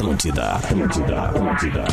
[0.00, 1.84] Atlântida, Atlântida, Atlântida.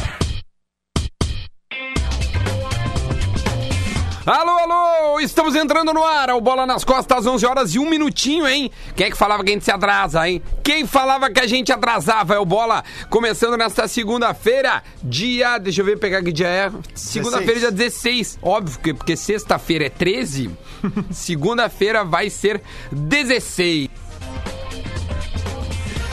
[4.26, 5.19] Alô, alô!
[5.19, 6.30] Estamos entrando no ar.
[6.32, 8.71] O Bola nas Costas, 11 horas e um minutinho, hein?
[8.96, 10.41] Quem é que falava que a gente se atrasa, hein?
[10.64, 12.34] Quem falava que a gente atrasava?
[12.36, 12.82] É o Bola.
[13.09, 15.57] Começando nesta segunda-feira, dia.
[15.57, 16.71] Deixa eu ver, pegar que dia é.
[16.95, 18.39] Segunda-feira, dia 16.
[18.41, 20.49] Óbvio, que- porque sexta-feira é 13.
[21.11, 23.89] Segunda-feira vai ser 16.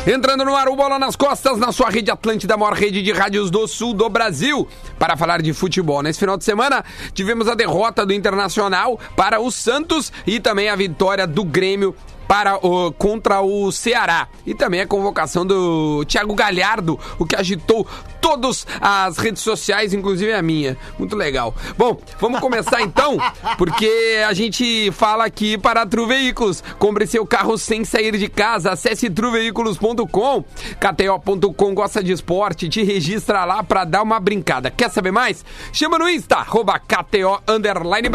[0.06, 3.10] Entrando no ar, o Bola nas Costas, na sua rede Atlântida, a maior rede de
[3.10, 4.68] rádios do sul do Brasil,
[4.98, 6.02] para falar de futebol.
[6.02, 10.76] Nesse final de semana, tivemos a derrota do Internacional para o Santos e também a
[10.76, 11.96] vitória do Grêmio
[12.26, 14.28] para o, contra o Ceará.
[14.46, 17.86] E também a convocação do Thiago Galhardo, o que agitou
[18.20, 20.76] todas as redes sociais, inclusive a minha.
[20.98, 21.54] Muito legal.
[21.76, 23.18] Bom, vamos começar então,
[23.58, 26.62] porque a gente fala aqui para a Tru Veículos.
[26.78, 28.72] Compre seu carro sem sair de casa.
[28.72, 30.44] Acesse truveículos.com.
[30.80, 34.70] KTO.com gosta de esporte, te registra lá para dar uma brincada.
[34.70, 35.44] Quer saber mais?
[35.72, 38.08] Chama no Insta, arroba KTO Underline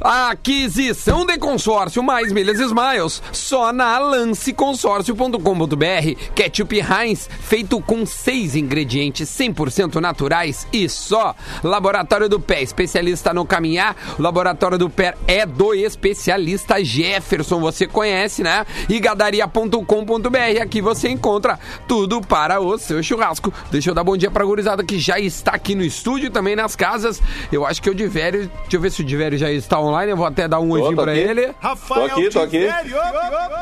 [0.00, 0.10] Brasil.
[0.30, 6.32] Aquisição de consórcio mais milhas Smiles só na lanceconsórcio.com.br.
[6.34, 11.34] Ketchup Heinz feito com seis ingredientes 100% naturais e só.
[11.62, 13.96] Laboratório do Pé, especialista no caminhar.
[14.18, 18.64] O Laboratório do Pé é do especialista Jefferson, você conhece, né?
[18.88, 20.62] E gadaria.com.br.
[20.62, 23.52] Aqui você encontra tudo para o seu churrasco.
[23.70, 26.74] Deixa eu dar bom dia pra gurizada que já está aqui no estúdio também nas
[26.74, 27.20] casas.
[27.52, 30.16] Eu acho que o Divério, deixa eu ver se o Divério já está online, eu
[30.16, 31.20] vou até dar um tô pra aqui.
[31.20, 31.50] ele.
[31.88, 32.68] Tô aqui, tô aqui.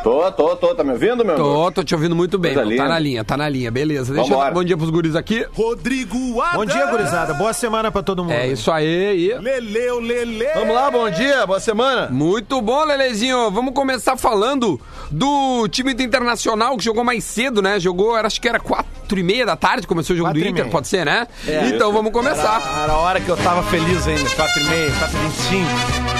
[0.02, 0.74] Tô, tô, tô.
[0.74, 1.64] Tá me ouvindo, meu amor?
[1.66, 4.12] Tô, tô te ouvindo muito bem, tá na linha, tá na linha, beleza.
[4.14, 4.50] Deixa eu Vambora.
[4.50, 5.46] dar bom dia pros guris aqui.
[5.52, 6.54] Rodrigo Adams.
[6.56, 7.34] Bom dia, gurizada.
[7.34, 8.32] Boa semana pra todo mundo.
[8.32, 9.34] É isso aí, e...
[9.34, 10.46] Leleu, Lele.
[10.54, 12.08] Vamos lá, bom dia, boa semana.
[12.10, 13.50] Muito bom, Lelezinho.
[13.50, 17.80] Vamos começar falando do time do Internacional que jogou mais cedo, né?
[17.80, 20.50] Jogou, era- acho que era quatro e meia da tarde, começou o jogo do Quatro
[20.50, 21.26] Inter, pode ser, né?
[21.46, 21.68] É.
[21.68, 22.60] então vamos começar.
[22.60, 25.64] Era, era a hora que eu tava feliz ainda, 4 e meia, 4 e 25,
[25.66, 26.17] 4 e 20,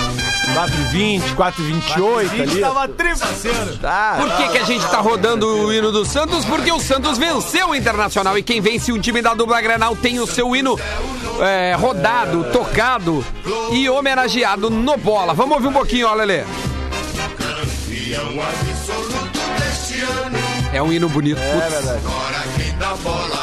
[1.37, 2.61] 4 e 28 ali.
[2.61, 3.77] Tava tripaceiro.
[3.77, 6.45] Tá, Por que, que a gente tá rodando o hino do Santos?
[6.45, 10.19] Porque o Santos venceu o Internacional e quem vence o time da dupla Grenal tem
[10.19, 10.77] o seu hino
[11.41, 13.25] é, rodado, tocado
[13.71, 15.33] e homenageado no bola.
[15.33, 16.43] Vamos ouvir um pouquinho, ó, Lelê.
[20.73, 21.41] É um hino bonito.
[21.41, 21.71] é putz.
[21.71, 22.68] verdade.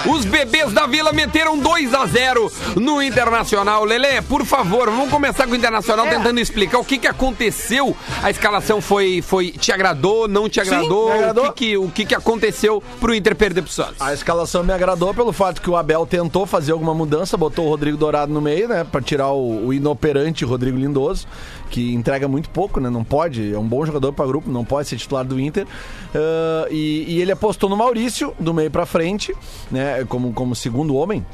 [0.07, 3.83] Os bebês da Vila meteram 2 a 0 no Internacional.
[3.83, 7.95] Lele, por favor, vamos começar com o Internacional tentando explicar o que, que aconteceu.
[8.23, 9.51] A escalação foi, foi.
[9.51, 11.07] Te agradou, não te agradou?
[11.07, 11.47] me agradou.
[11.47, 13.99] O, que, que, o que, que aconteceu pro Inter perder pro Santos?
[13.99, 17.69] A escalação me agradou pelo fato que o Abel tentou fazer alguma mudança, botou o
[17.69, 18.85] Rodrigo Dourado no meio, né?
[18.89, 21.27] Pra tirar o, o inoperante Rodrigo Lindoso,
[21.69, 22.89] que entrega muito pouco, né?
[22.89, 25.65] Não pode, é um bom jogador pra grupo, não pode ser titular do Inter.
[26.13, 29.33] Ah, e, e ele apostou no Maurício, do meio pra frente,
[29.71, 30.05] né?
[30.07, 31.25] Como, como segundo homem.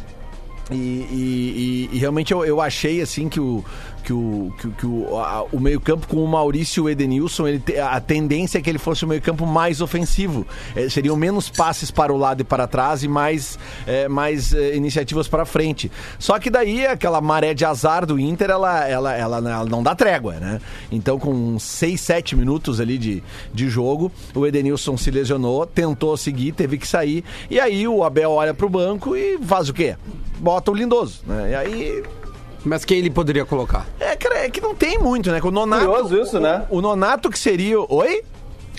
[0.70, 3.62] E, e- e- e realmente eu, eu achei assim que o
[4.04, 5.08] que o, que, o- que o,
[5.52, 9.08] o meio-campo com o Maurício o Edenilson, ele, a tendência é que ele fosse o
[9.08, 10.46] meio-campo mais ofensivo.
[10.76, 14.76] Eh, seriam menos passes para o lado e para trás e mais, eh, mais eh,
[14.76, 15.92] iniciativas para frente.
[16.20, 19.94] Só que daí aquela maré de azar do Inter, ela, ela, ela, ela não dá
[19.96, 20.60] trégua, né?
[20.92, 23.24] Então, com 6, 7 minutos ali de,
[23.54, 27.24] de jogo, o Edenilson se lesionou, tentou seguir, teve que sair.
[27.50, 29.96] E aí o Abel olha pro banco e faz o quê?
[30.40, 31.52] Bota o Lindoso, né?
[31.52, 32.04] E aí
[32.64, 33.86] Mas quem ele poderia colocar?
[34.00, 35.40] é, cara, é que não tem muito, né?
[35.44, 36.66] O Nonato, Curioso isso, né?
[36.70, 37.80] O, o Nonato que seria.
[37.80, 38.24] o- Oi?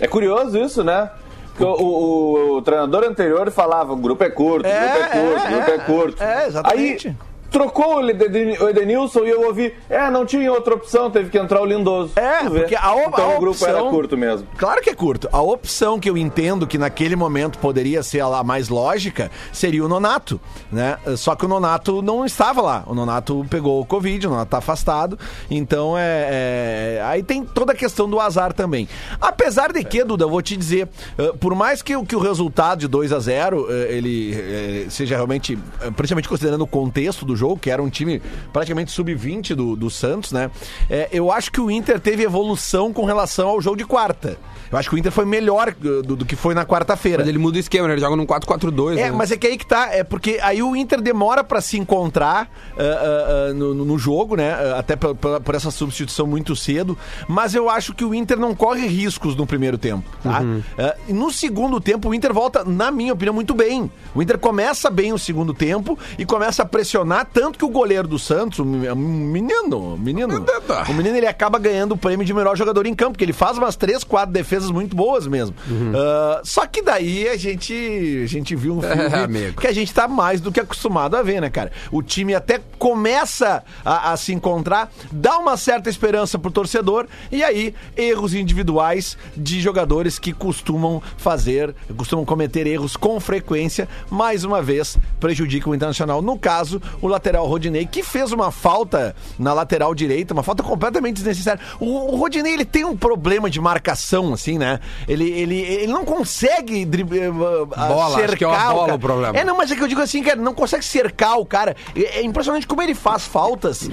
[0.01, 1.11] É curioso isso, né?
[1.49, 5.09] Porque o, o- o treinador anterior falava: o grupo é curto, o É, grupo é
[5.09, 5.79] curto, o é, grupo é é.
[5.79, 6.23] curto.
[6.23, 7.09] É, exatamente.
[7.09, 7.17] Aí
[7.53, 11.39] trocou o Eden- o Edenilson e eu ouvi: é, não tinha outra opção, teve que
[11.39, 12.13] entrar o Lindoso.
[12.17, 14.47] É, porque a, o- Então a o grupo era opção- curto mesmo.
[14.57, 15.29] Claro que é curto.
[15.33, 19.85] A opção que eu entendo que naquele momento poderia ser a lá mais lógica seria
[19.85, 20.41] o Nonato,
[20.71, 20.97] né?
[21.17, 22.83] Só que o Nonato não estava lá.
[22.87, 25.19] O Nonato pegou o Covid, o Nonato tá afastado.
[25.51, 28.89] Então é, é- Aí tem toda a questão do azar também.
[29.21, 30.89] Apesar de que, Duda, eu vou te dizer,
[31.19, 34.87] eh, por mais que, o- que o resultado de 2 a 0 eh, ele eh,
[34.89, 35.59] seja realmente,
[35.97, 38.23] principalmente considerando o contexto do jogo, que era um time
[38.53, 40.51] praticamente sub-20 do, do Santos, né?
[40.89, 44.39] Eh, eu acho que o Inter teve evolução com relação ao jogo de quarta.
[44.73, 47.19] Eu acho que o Inter foi melhor eh, do, do que foi na quarta-feira.
[47.19, 47.95] Mas ele muda o esquema, né?
[47.95, 48.93] Ele joga num 4-4-2.
[48.99, 49.11] É, né?
[49.13, 52.51] mas é que aí que tá, é porque aí o Inter demora pra se encontrar
[52.77, 54.53] ah, ah, ah, no, no jogo, né?
[54.53, 56.97] Ah, Até por, por- essa substituição muito cedo.
[57.29, 60.43] Mas eu acho que o Inter não corre riscos no primeiro tempo, tá?
[60.79, 63.91] Ah, e no segundo tempo, o Inter volta, na minha opinião, muito bem.
[64.15, 68.09] O Inter começa bem o segundo tempo e começa a pressionar tanto que o goleiro
[68.09, 70.45] do Santos, o me- o menino, o menino,
[70.89, 73.59] o menino ele acaba ganhando o prêmio de melhor jogador em campo, porque ele faz
[73.59, 75.55] umas três, quatro defesas muito boas mesmo.
[75.95, 79.93] Ah, só que daí a gente, a gente viu um filme É, que a gente
[79.93, 81.73] tá mais do que acostumado a ver, né, cara?
[81.91, 87.43] O time até começa a, a se encontrar, dá uma certa esperança pro torcedor, e
[87.43, 94.61] aí erros individuais de jogadores que costumam fazer, costumam cometer erros com frequência, mais uma
[94.63, 96.21] vez prejudicam o Internacional.
[96.23, 101.17] No caso, o lateral Rodinei, que fez uma falta na lateral direita, uma falta completamente
[101.17, 101.61] desnecessária.
[101.81, 104.81] O, o Rodinei, ele tem um problema de marcação, assim, né?
[105.09, 107.29] Ele, ele, ele não consegue drib- eh,
[107.77, 108.97] ah, Bola, acho que é uma cercar bola cara.
[108.97, 109.39] o problema.
[109.39, 111.75] É, não, mas é que eu digo assim, cara, não consegue cercar o cara.
[111.95, 113.89] É, é impressionante como ele faz faltas.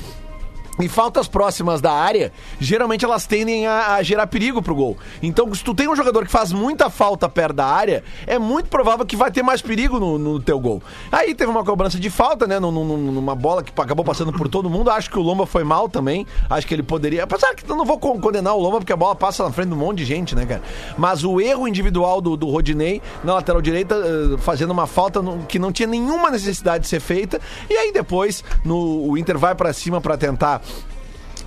[0.82, 4.98] E faltas próximas da área, geralmente elas tendem a, a gerar perigo pro gol.
[5.22, 8.70] Então, se tu tem um jogador que faz muita falta perto da área, é muito
[8.70, 10.82] provável que vai ter mais perigo no, no teu gol.
[11.12, 12.60] Aí teve uma cobrança de falta, né?
[12.60, 14.90] num- num- Numa bola que acabou passando por todo mundo.
[14.90, 16.26] Acho que o Lomba foi mal também.
[16.50, 17.24] Acho que ele poderia.
[17.24, 19.70] Apesar que eu não vou con- condenar o Lomba, porque a bola passa na frente
[19.70, 20.62] de um monte de gente, né, cara?
[20.98, 25.60] Mas o erro individual do, do Rodinei na lateral direita, eh, fazendo uma falta que
[25.60, 27.40] não tinha nenhuma necessidade de ser feita.
[27.70, 30.62] E aí depois, no, o Inter vai pra cima pra tentar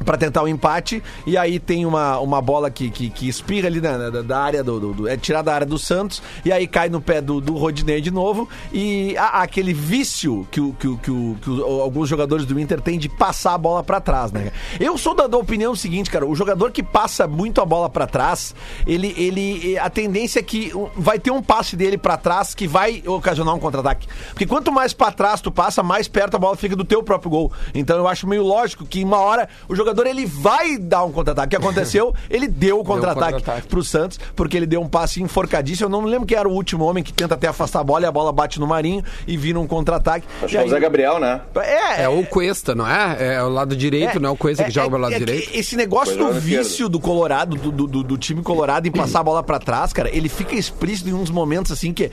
[0.05, 3.81] Pra tentar o empate, e aí tem uma, uma bola que, que, que espirra ali
[3.81, 6.67] na, na- da área do, do- do- É tirada da área do Santos, e aí
[6.67, 10.89] cai no pé do, do Rodinei de novo, e há, aquele vício que, o, que,
[10.89, 14.01] o, que, o, que o- alguns jogadores do Inter têm de passar a bola pra
[14.01, 14.51] trás, né?
[14.81, 18.07] Eu sou da, da opinião seguinte, cara, o jogador que passa muito a bola pra
[18.07, 18.55] trás,
[18.87, 19.79] ele, ele.
[19.79, 23.55] A tendência é que um, vai ter um passe dele pra trás que vai ocasionar
[23.55, 24.07] um contra-ataque.
[24.31, 27.31] Porque quanto mais pra trás tu passa, mais perto a bola fica do teu próprio
[27.31, 27.53] gol.
[27.75, 31.47] Então eu acho meio lógico que uma hora o jogador ele vai dar um contra-ataque.
[31.49, 32.15] O que aconteceu?
[32.31, 33.69] Ele deu o contra-ataque contra-ataque.
[33.69, 35.87] pro Santos, porque ele deu um passe enforcadíssimo.
[35.87, 38.07] Eu não lembro quem era o último homem que tenta até afastar a bola e
[38.07, 40.27] a bola bate no Marinho e vira um contra-ataque.
[40.43, 41.41] Acho E que é o Zé Gabriel, né?
[41.57, 43.35] É, É o Cuesta, não é?
[43.37, 45.51] É o lado direito, não é o Cuesta que joga pelo lado é que direito.
[45.55, 49.25] Esse negócio do vício do Colorado, do, do, do- do time Colorado em passar a
[49.25, 52.11] bola pra trás, cara, ele fica explícito em uns momentos assim que.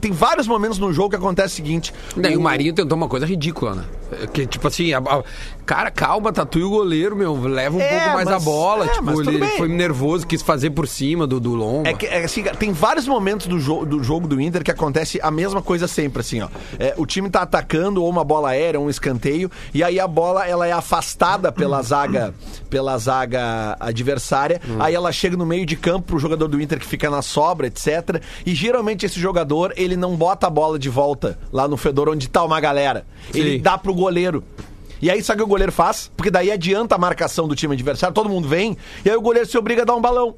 [0.00, 1.92] Tem vários momentos no jogo que acontece o seguinte.
[2.16, 3.84] Daí o Marinho tentou uma coisa ridícula, né?
[4.32, 5.24] Que tipo assim, a- a-
[5.64, 8.84] cara, calma, tatu e o goleiro, meu, leva um É, pouco mais a mas- bola.
[8.84, 9.56] é, tipo, ele bem.
[9.56, 11.88] foi nervoso, quis fazer por cima do, do Lomba.
[11.88, 15.18] É que, é assim, tem vários momentos do, jo do jogo do Inter que acontece
[15.22, 16.48] a mesma coisa sempre, assim, ó.
[16.78, 20.06] É, o time tá atacando ou uma bola aérea, ou um escanteio, e aí a
[20.06, 22.34] bola ela é afastada pela zaga,
[22.70, 26.86] pela zaga adversária, aí ela chega no meio de campo pro jogador do Inter que
[26.86, 28.20] fica na sobra, etc.
[28.44, 32.28] E geralmente esse jogador, ele não bota a bola de volta lá no fedor onde
[32.28, 33.06] tá uma galera.
[33.34, 33.60] Ele Sim.
[33.62, 34.42] dá pro goleiro.
[35.00, 36.10] E aí sabe o que o goleiro faz?
[36.16, 39.48] Porque daí adianta a marcação do time adversário, todo mundo vem, e aí o goleiro
[39.48, 40.34] se obriga a dar um balão.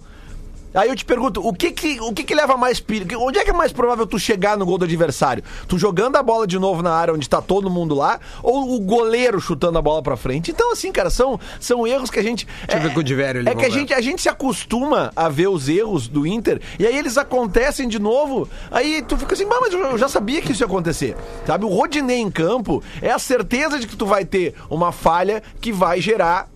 [0.79, 3.21] Aí eu te pergunto, o que que, o que, que leva mais perigo?
[3.21, 5.43] Onde é que é mais provável tu chegar no gol do adversário?
[5.67, 8.81] Tu jogando a bola de novo na área onde tá todo mundo lá, ou o
[8.81, 10.51] goleiro chutando a bola pra frente?
[10.53, 12.47] Então, assim, cara, são, são erros que a gente.
[12.67, 13.75] Deixa eu ver com o Diverio ali, É que a ver.
[13.75, 17.89] gente, a gente se acostuma a ver os erros do Inter, e aí eles acontecem
[17.89, 20.67] de novo, aí tu fica assim, "Bah, mas eu eu já sabia que isso ia
[20.67, 21.17] acontecer.
[21.47, 21.65] Sabe?
[21.65, 25.73] O Rodinei em campo é a certeza de que tu vai ter uma falha que
[25.73, 26.49] vai gerar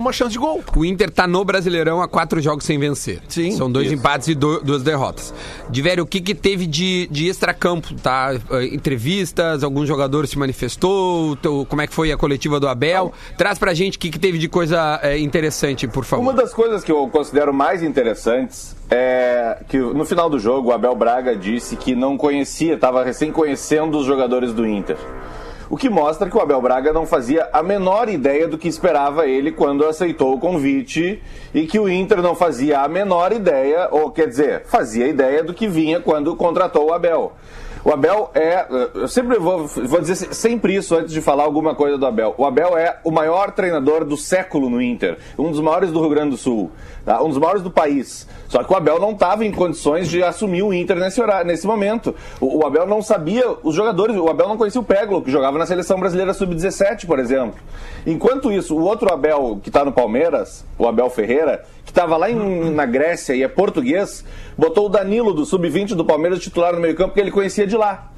[0.00, 0.62] uma chance de gol.
[0.76, 3.20] O Inter tá no Brasileirão há quatro jogos sem vencer.
[3.28, 3.50] Sim.
[3.52, 3.94] São dois Isso.
[3.96, 5.32] empates e do- duas derrotas.
[5.68, 8.32] Diverio, o que que teve de, de extracampo, tá?
[8.50, 13.12] Eh, Entrevistas, algum jogador se manifestou, teu- como é que foi a coletiva do Abel?
[13.36, 16.22] Traz pra gente o que que teve de coisa eh, interessante, por favor.
[16.22, 20.72] Uma das coisas que eu considero mais interessantes é que no final do jogo o
[20.72, 24.96] Abel Braga disse que não conhecia, estava recém conhecendo os jogadores do Inter.
[25.70, 29.28] O que mostra que o Abel Braga não fazia a menor ideia do que esperava
[29.28, 31.22] ele quando aceitou o convite
[31.54, 35.54] e que o Inter não fazia a menor ideia, ou quer dizer, fazia ideia do
[35.54, 37.34] que vinha quando contratou o Abel.
[37.84, 38.66] O Abel é.
[38.94, 42.34] Eu sempre vou, vou dizer sempre isso antes de falar alguma coisa do Abel.
[42.36, 45.16] O Abel é o maior treinador do século no Inter.
[45.38, 46.70] Um dos maiores do Rio Grande do Sul.
[47.04, 47.22] tá?
[47.22, 48.28] Um dos maiores do país.
[48.48, 51.66] Só que o Abel não estava em condições de assumir o Inter nesse, horário, nesse
[51.66, 52.14] momento.
[52.40, 54.14] O, o Abel não sabia os jogadores.
[54.16, 57.58] O Abel não conhecia o Peglo, que jogava na seleção brasileira sub-17, por exemplo.
[58.06, 62.30] Enquanto isso, o outro Abel que está no Palmeiras, o Abel Ferreira, que estava lá
[62.30, 64.24] em- na Grécia e é português,
[64.60, 68.12] botou o Danilo do sub-20 do Palmeiras titular no meio-campo porque ele conhecia de lá.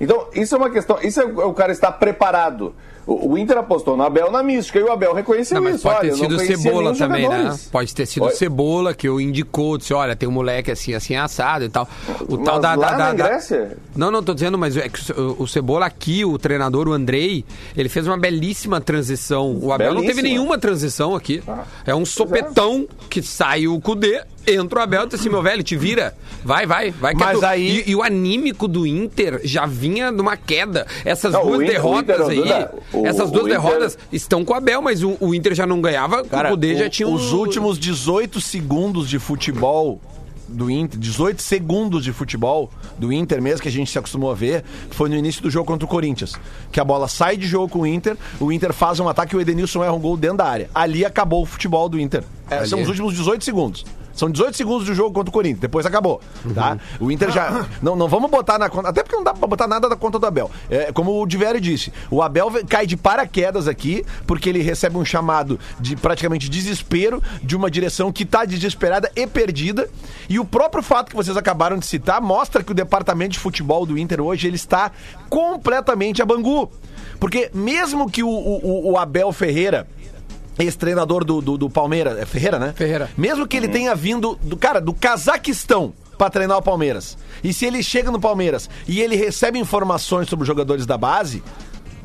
[0.00, 0.98] Então, isso é uma questão.
[1.00, 2.74] Isso é o cara estar preparado.
[3.06, 5.82] O, o Inter apostou no Abel na mística e o Abel reconheceu Não, mas isso.
[5.84, 7.58] pode Olha, ter não sido Cebola também, né?
[7.70, 8.32] Pode ter sido Oi?
[8.32, 11.88] Cebola que o indicou, disse, olha, tem um moleque assim, assim, assado e tal.
[12.28, 13.76] O Mas tal da, lá da, na da- da- Grécia?
[13.94, 17.44] Não, não, tô dizendo, mas é que o, o Cebola aqui, o treinador, o Andrei,
[17.76, 19.58] ele fez uma belíssima transição.
[19.60, 20.28] O Abel não teve Belíssima.
[20.38, 21.42] nenhuma transição aqui.
[21.86, 25.62] é um sopetão que sai o Cudê Entra o Abel e diz assim, meu velho,
[25.62, 26.14] te vira.
[26.44, 27.14] Vai, vai, vai.
[27.14, 27.46] é Mas tu.
[27.46, 30.86] aí- E, e o anímico do Inter já vinha numa queda.
[31.02, 32.66] Essas Não, duas Inter- derrotas Inter, aí,
[33.00, 35.80] o- essas duas Inter- derrotas estão com o Abel, mas o, o Inter já não
[35.80, 37.14] ganhava, Cara, o Cudê já tinha um...
[37.14, 40.00] os últimos 18 segundos de futebol
[40.46, 44.34] do Inter, 18 segundos de futebol do Inter mesmo que a gente se acostumou a
[44.34, 46.34] ver, foi no início do jogo contra o Corinthians,
[46.70, 49.38] que a bola sai de jogo com o Inter, o Inter faz um ataque e
[49.38, 50.68] o Edenilson erra um gol dentro da área.
[50.74, 52.22] Ali acabou o futebol do Inter.
[52.50, 53.84] É, são os últimos 18 segundos.
[54.14, 56.20] São 18 segundos do jogo contra o Corinthians, depois acabou,
[56.54, 56.78] tá?
[57.00, 57.66] O Inter já...
[57.82, 58.88] Não, não vamos botar na conta...
[58.88, 60.50] Até porque não dá pra botar nada da conta do Abel.
[60.70, 65.04] É, como o Diverio disse, o Abel cai de paraquedas aqui, porque ele recebe um
[65.04, 69.88] chamado de praticamente desespero de uma direção que tá desesperada e perdida.
[70.28, 73.84] E o próprio fato que vocês acabaram de citar mostra que o departamento de futebol
[73.84, 74.90] do Inter hoje, ele está
[75.28, 76.70] completamente a bangu.
[77.18, 79.86] Porque mesmo que o, o- o Abel Ferreira
[80.58, 82.18] ex-treinador do, do, do Palmeiras.
[82.18, 82.72] É Ferreira, né?
[82.76, 83.10] Ferreira.
[83.16, 87.16] Mesmo que ele tenha vindo do cara do Cazaquistão pra treinar o Palmeiras.
[87.42, 91.42] E se ele chega no Palmeiras e ele recebe informações sobre os jogadores da base,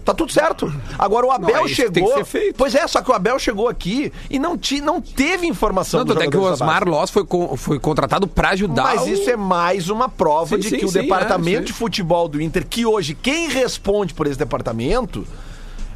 [0.03, 0.73] tá tudo certo.
[0.97, 1.91] Agora o Abel Não, é chegou.
[1.91, 2.55] tem que ser feito.
[2.57, 6.05] Pois é, só que o Abel chegou aqui e não, ti, não teve informação Não,
[6.07, 6.41] dos tanto é que o.
[6.41, 10.55] Osmar Loss foi, con- foi contratado pra ajudar Mas o- isso é mais uma prova
[10.55, 11.77] Sim, de sim, que o sim, departamento é, de sim.
[11.77, 15.23] futebol do Inter, que hoje quem responde por esse departamento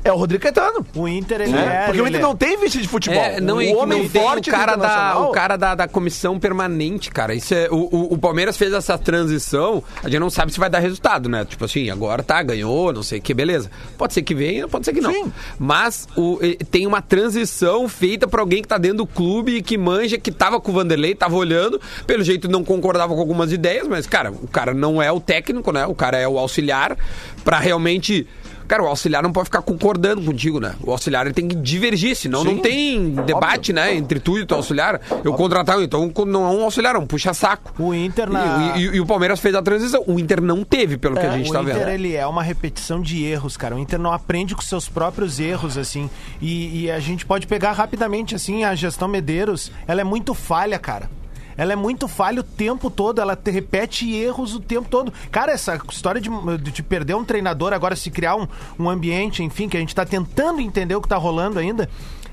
[0.03, 0.85] é o Rodrigo Caetano.
[0.95, 1.83] O Inter, ele né?
[1.83, 1.85] é...
[1.85, 3.21] Porque o Inter é- não tem vice de futebol.
[3.21, 6.39] É, não, o homem não tem forte o cara, da, o cara da, da comissão
[6.39, 7.33] permanente, cara.
[7.33, 10.69] Isso é, o, o, o Palmeiras fez essa transição, a gente não sabe se vai
[10.69, 11.45] dar resultado, né?
[11.45, 13.71] Tipo assim, agora tá, ganhou, não sei o que, beleza.
[13.97, 15.11] Pode ser que venha, pode ser que não.
[15.13, 15.31] Sim.
[15.57, 19.77] Mas o, tem uma transição feita pra alguém que tá dentro do clube e que
[19.77, 23.87] manja, que tava com o Vanderlei, tava olhando, pelo jeito não concordava com algumas ideias,
[23.87, 25.85] mas, cara, o cara não é o técnico, né?
[25.85, 26.97] O cara é o auxiliar
[27.43, 28.27] pra realmente.
[28.67, 30.75] Cara, o auxiliar não pode ficar concordando contigo, né?
[30.81, 33.93] O auxiliar ele tem que divergir, senão não tem debate, né?
[33.95, 34.99] Entre tu e o teu auxiliar.
[35.23, 37.73] Eu contratar, então não é um auxiliar, é um puxa-saco.
[37.81, 40.03] O Inter na- E, e- e o Palmeiras fez a transição.
[40.07, 41.89] O Inter não teve, pelo que a gente o tá Inter, vendo.
[41.89, 43.75] ele é uma repetição de erros, cara.
[43.75, 46.09] O Inter não aprende com seus próprios erros, assim.
[46.41, 50.79] E, e a gente pode pegar rapidamente, assim, a gestão Medeiros, ela é muito falha,
[50.79, 51.09] cara.
[51.55, 55.13] Ela é muito falha o tempo todo, ela te repete erros o tempo todo.
[55.31, 58.47] Cara, essa história de, de perder um treinador, agora se criar um,
[58.79, 61.89] um ambiente, enfim, que a gente tá tentando entender o que tá rolando ainda,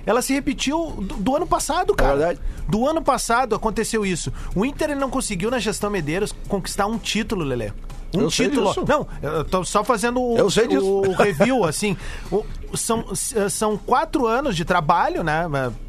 [0.06, 2.16] ela se repetiu do, do ano passado, cara.
[2.16, 2.40] verdade.
[2.68, 4.32] Do ano passado aconteceu isso.
[4.54, 7.72] O Inter ele não conseguiu na gestão Medeiros conquistar um título, Lelê.
[8.14, 8.74] Um Eu título.
[8.88, 10.36] Não, eu tô só fazendo o,
[10.68, 10.84] disso.
[10.84, 11.96] o review, assim.
[12.30, 12.44] O-
[12.76, 13.04] são,
[13.48, 15.42] são quatro anos de trabalho, né?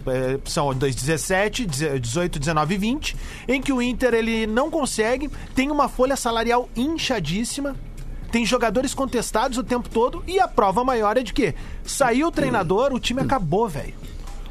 [0.08, 1.66] É, São 2017,
[2.00, 3.16] 18, 19 e 20,
[3.48, 7.76] em que o Inter ele não consegue, tem uma folha salarial inchadíssima.
[8.32, 12.32] Tem jogadores contestados o tempo todo e a prova maior é de que saiu o
[12.32, 13.94] treinador, o time acabou, velho.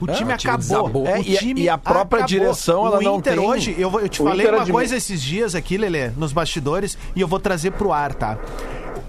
[0.00, 1.06] O time o time acabou.
[1.06, 2.26] É, o e a- time e a própria acabou.
[2.26, 4.66] direção, ela o não Inter tem- hoje, eu, vou- eu te O falei Inter uma
[4.66, 8.38] coisa esses dias aqui, Lelê, nos bastidores, e eu vou trazer pro ar, tá?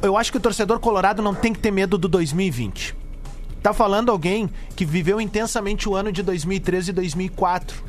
[0.02, 2.94] Eu acho que o torcedor colorado não tem que ter medo do 2020.
[3.64, 7.84] Tá falando alguém que viveu intensamente o ano de 2013 e 2004,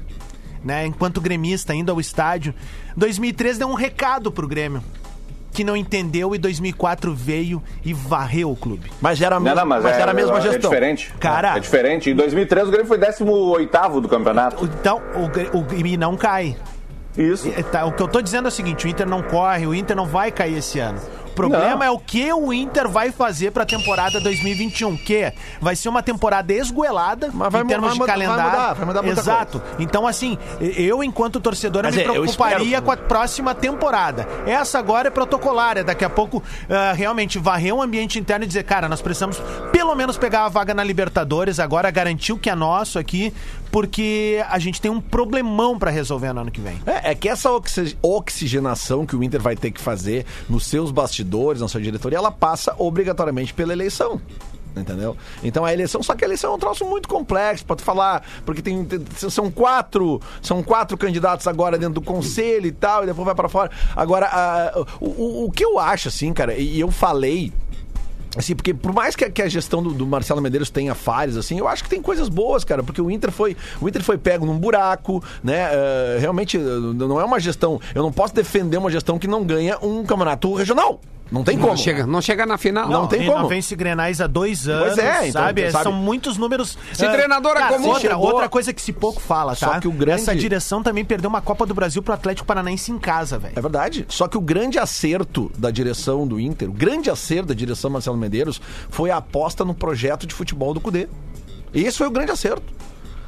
[0.62, 0.86] né?
[0.86, 2.54] Enquanto gremista, indo ao estádio.
[2.96, 4.82] 2013 deu um recado pro Grêmio,
[5.52, 8.90] que não entendeu e 2004 veio e varreu o clube.
[9.00, 10.70] Mas era a Não, mesma, não, mas, mas é, era a mesma é gestão.
[10.70, 11.12] diferente.
[11.20, 12.10] Cara- É diferente.
[12.10, 14.64] Em 2013 o Grêmio foi 18º do campeonato.
[14.64, 16.56] Então, o, o Grêmio não cai.
[17.16, 17.46] Isso.
[17.54, 19.74] É, tá, o que eu tô dizendo é o seguinte: o Inter não corre, o
[19.74, 20.98] Inter não vai cair esse ano.
[21.32, 21.82] O problema Não.
[21.82, 26.52] é o que o Inter vai fazer pra temporada 2021, que vai ser uma temporada
[26.52, 28.50] esgoelada Mas vai em termos vai de mu- vai calendário.
[28.50, 29.62] mudar, vai mudar muita Exato.
[29.78, 34.28] Então, assim, eu, enquanto torcedor, Mas me é, preocuparia com a próxima temporada.
[34.46, 35.82] Essa agora é protocolária.
[35.82, 39.40] Daqui a pouco, ah, realmente, varrer um ambiente interno e dizer, cara, nós precisamos
[39.72, 43.32] pelo menos pegar a vaga na Libertadores, agora garantir o que é nosso aqui,
[43.72, 46.78] porque a gente tem um problemão pra resolver no ano que vem.
[46.86, 50.90] É, é que essa oxi- oxigenação que o Inter vai ter que fazer nos seus
[50.90, 54.20] bastidores, na sua diretoria, ela passa obrigatoriamente pela eleição.
[54.74, 55.14] Entendeu?
[55.44, 58.62] Então a eleição, só que a eleição é um troço muito complexo, pode falar, porque
[58.62, 63.26] tem, tem- são quatro, são quatro candidatos agora dentro do conselho e tal, e depois
[63.26, 63.70] vai pra fora.
[63.94, 67.52] Agora, a- o, o- o que eu acho, assim, cara, e eu falei
[68.36, 71.36] Assim, porque por mais que a, que a gestão do, do Marcelo Medeiros tenha falhas,
[71.36, 74.16] assim, eu acho que tem coisas boas, cara, porque o Inter foi, o Inter foi
[74.16, 75.68] pego num buraco, né?
[75.72, 77.80] eh, realmente, eh, não é uma gestão.
[77.94, 81.00] Eu não posso defender uma gestão que não ganha um campeonato regional.
[81.32, 81.68] Não tem como.
[81.70, 82.88] Não chega, não chega na final.
[82.88, 83.40] Não tem e como.
[83.40, 85.70] Não vence Grenais há dois anos, é, então, sabe?
[85.70, 85.82] sabe?
[85.84, 86.76] São muitos números.
[86.92, 89.74] Se ah, treinador cara, acomoda- outra, chegou- outra coisa que se pouco fala, tá?
[89.74, 92.92] Só que o grande- Essa direção também perdeu uma Copa do Brasil pro Atlético Paranaense
[92.92, 93.54] em casa, velho.
[93.56, 94.04] É verdade.
[94.08, 98.16] Só que o grande acerto da direção do Inter, o grande acerto da direção Marcelo
[98.18, 98.60] Medeiros
[98.90, 101.08] foi a aposta no projeto de futebol do Cudê.
[101.72, 102.62] Esse foi o grande acerto.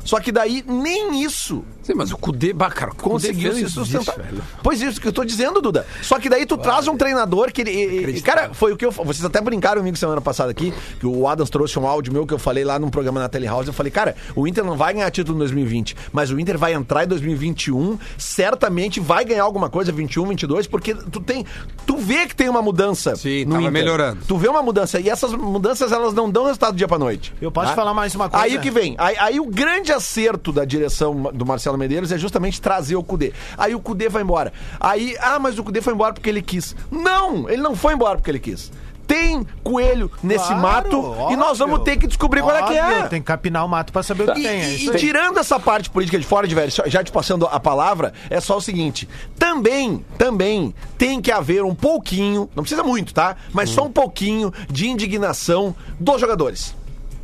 [0.05, 4.17] Só que daí nem isso Sim, mas o Cudê, cara, o conseguiu se isso, sustentar.
[4.17, 4.43] velho.
[4.63, 5.87] Pois isso que eu tô dizendo, Duda.
[6.01, 8.21] Só que daí tu traz um treinador que ele.
[8.23, 8.91] Cara, foi o que eu.
[8.91, 12.33] Vocês até brincaram comigo semana passada aqui, que o Adams trouxe um áudio meu que
[12.33, 13.69] eu falei lá num programa na Telehouse.
[13.69, 16.73] Eu falei, cara, o Inter não vai ganhar título em 2020, mas o Inter vai
[16.73, 21.45] entrar em 2021, certamente vai ganhar alguma coisa, 21, 22, porque tu tem.
[21.87, 23.15] Tu vê que tem uma mudança.
[23.15, 23.73] Sim, no tava Inter.
[23.73, 24.21] melhorando.
[24.27, 24.99] Tu vê uma mudança.
[24.99, 27.35] E essas mudanças, elas não dão resultado do dia pra noite.
[27.43, 27.75] Eu posso tá?
[27.75, 28.47] falar mais uma coisa?
[28.47, 28.95] Aí o que vem?
[28.97, 33.33] Aí, aí o grande acerto da direção do Marcelo Medeiros é justamente trazer o Cudê.
[33.59, 34.53] Aí o Cudê vai embora.
[34.81, 36.75] Aí, ah, mas o Cudê foi embora porque ele quis.
[36.91, 38.71] Não, ele não foi embora porque ele quis.
[39.07, 41.85] Tem coelho nesse Claro, mato e nós vamos óbvio.
[41.93, 42.83] ter que descobrir qual é que é.
[42.83, 44.61] Óbvio, Tem que capinar o mato pra saber o que E, tem.
[44.63, 44.97] É e aí.
[44.97, 48.57] tirando essa parte política de fora de velho, já te passando a palavra, é só
[48.57, 49.07] o seguinte:
[49.39, 53.37] também, também tem que haver um pouquinho, não precisa muito, tá?
[53.53, 56.75] Mas só um pouquinho de indignação dos jogadores.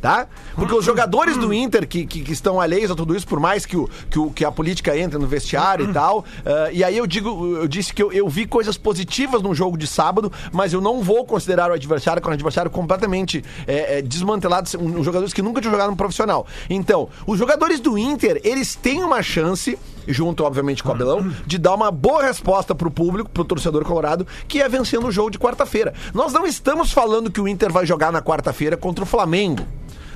[0.01, 0.27] Tá?
[0.55, 3.67] Porque os jogadores do Inter que, que, que estão alheios a tudo isso, por mais
[3.67, 6.97] que, o, que, o, que a política entre no vestiário e tal, ah, e aí
[6.97, 10.73] eu digo, eu disse que eu, eu vi coisas positivas no jogo de sábado, mas
[10.73, 15.33] eu não vou considerar o adversário como um adversário completamente é, é, desmantelado, um, jogadores
[15.33, 16.47] que nunca tinham jogado no profissional.
[16.69, 19.77] Então, os jogadores do Inter, eles têm uma chance,
[20.07, 24.25] junto, obviamente, com o Abelão, de dar uma boa resposta pro público, pro torcedor colorado,
[24.47, 25.93] que é vencendo o jogo de quarta-feira.
[26.13, 29.65] Nós não estamos falando que o Inter vai jogar na quarta-feira contra o Flamengo.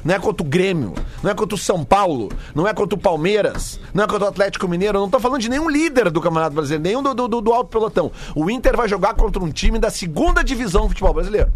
[0.05, 0.93] Não é contra o Grêmio,
[1.24, 4.29] não é contra o São Paulo, não é contra o Palmeiras, não é contra o
[4.29, 5.00] Atlético Mineiro.
[5.00, 7.71] Eu não tô falando de nenhum líder do Campeonato Brasileiro, nenhum do, do, do alto
[7.71, 8.12] pelotão.
[8.35, 11.51] O Inter vai jogar contra um time da segunda divisão do futebol brasileiro.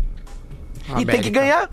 [0.98, 1.70] E tem que ganhar.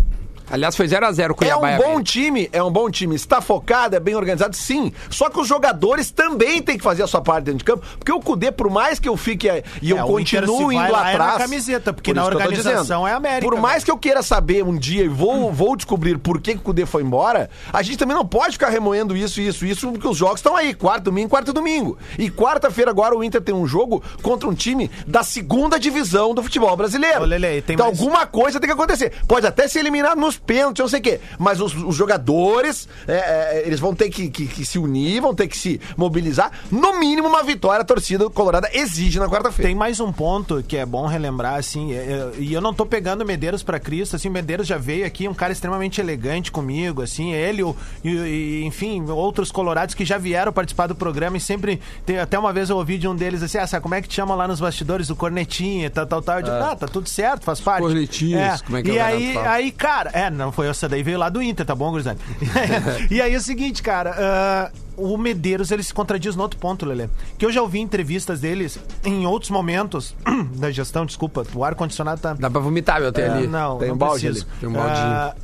[0.51, 1.69] Aliás, foi 0x0 É Cuiabá.
[1.69, 3.15] um e bom time, é um bom time.
[3.17, 4.93] Está focado, é bem organizado, sim.
[5.11, 7.85] Só que os jogadores também têm que fazer a sua parte dentro de campo.
[7.99, 10.71] Porque o Cudê, por mais que eu fique eh, e eu É, o Inter continuo
[10.71, 11.39] se indo lá é na atrás.
[11.39, 13.07] camiseta, porque por na eu organização dizendo.
[13.09, 13.85] é a América, Por mais velho.
[13.87, 16.87] que eu queira saber um dia e vou, vou descobrir por que, que o Cudê
[16.87, 20.39] foi embora, a gente também não pode ficar remoendo isso, isso, isso, porque os jogos
[20.39, 21.99] estão aí, quarto domingo, quarto domingo.
[22.19, 26.43] E quarta-feira agora o Inter tem um jogo contra um time da segunda divisão do
[26.43, 27.25] futebol brasileiro.
[27.25, 29.13] Ô, tem então mais- alguma coisa tem que acontecer.
[29.27, 31.21] Pode até ser eliminado nos pênaltis, não sei o quê.
[31.39, 35.35] Mas os, os jogadores, é, é, eles vão ter que, que- que se unir, vão
[35.35, 36.51] ter que se mobilizar.
[36.71, 39.69] No mínimo, uma vitória a torcida colorada exige na quarta-feira.
[39.69, 42.85] Tem mais um ponto que é bom relembrar, assim, é, é, e eu não tô
[42.87, 47.33] pegando Medeiros pra Cristo, assim, Medeiros já veio aqui, um cara extremamente elegante comigo, assim,
[47.33, 51.81] ele o- e, e, enfim, outros colorados que já vieram participar do programa e sempre,
[52.05, 54.09] tem, até uma vez eu ouvi de um deles assim, ah, sabe como é que
[54.09, 57.09] te chama lá nos bastidores, o Cornetinha, tal, tal, tal, eu digo, ah, tá tudo
[57.09, 57.83] certo, faz parte.
[57.83, 61.03] Cornetinhas, como é que é E o aí, aí, cara, é, não foi essa daí,
[61.03, 62.19] veio lá do Inter, tá bom, gurizada?
[63.11, 66.87] e aí é o seguinte, cara, ah, o Medeiros, ele se contradiz no outro ponto,
[66.87, 67.09] Lelê.
[67.39, 70.15] Que eu já ouvi entrevistas deles em outros momentos
[70.57, 72.33] da gestão, desculpa, o ar-condicionado tá...
[72.35, 73.47] Dá pra vomitar, meu, tem Ah, ali.
[73.47, 74.47] não, tem não um balde preciso.
[74.51, 74.97] ali, tem um baldinho.
[74.97, 75.35] Ah,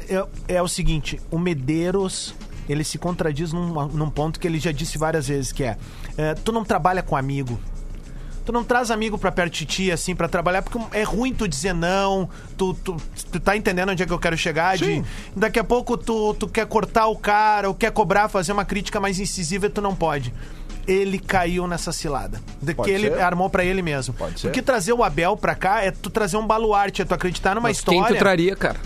[0.49, 2.35] é, é o seguinte, o Medeiros,
[2.68, 5.77] ele se contradiz num, num ponto que ele já disse várias vezes, que é,
[6.16, 7.59] é, tu não trabalha com amigo.
[8.45, 11.47] Tu não traz amigo pra perto de ti, assim, pra trabalhar, porque é ruim tu
[11.47, 12.97] dizer não, tu, tu,
[13.31, 15.03] tu tá entendendo onde é que eu quero chegar, de,
[15.37, 18.99] daqui a pouco tu, tu quer cortar o cara, ou quer cobrar, fazer uma crítica
[19.01, 20.35] mais incisiva e tu não pode.
[20.85, 22.41] Ele caiu nessa cilada.
[22.61, 23.21] De Pode que ele ser.
[23.21, 24.13] armou pra ele mesmo.
[24.15, 24.49] Pode ser.
[24.49, 27.69] Porque trazer o Abel pra cá é tu trazer um baluarte, é tu acreditar numa
[27.69, 28.03] Mas história.
[28.03, 28.81] quem tu traria, cara?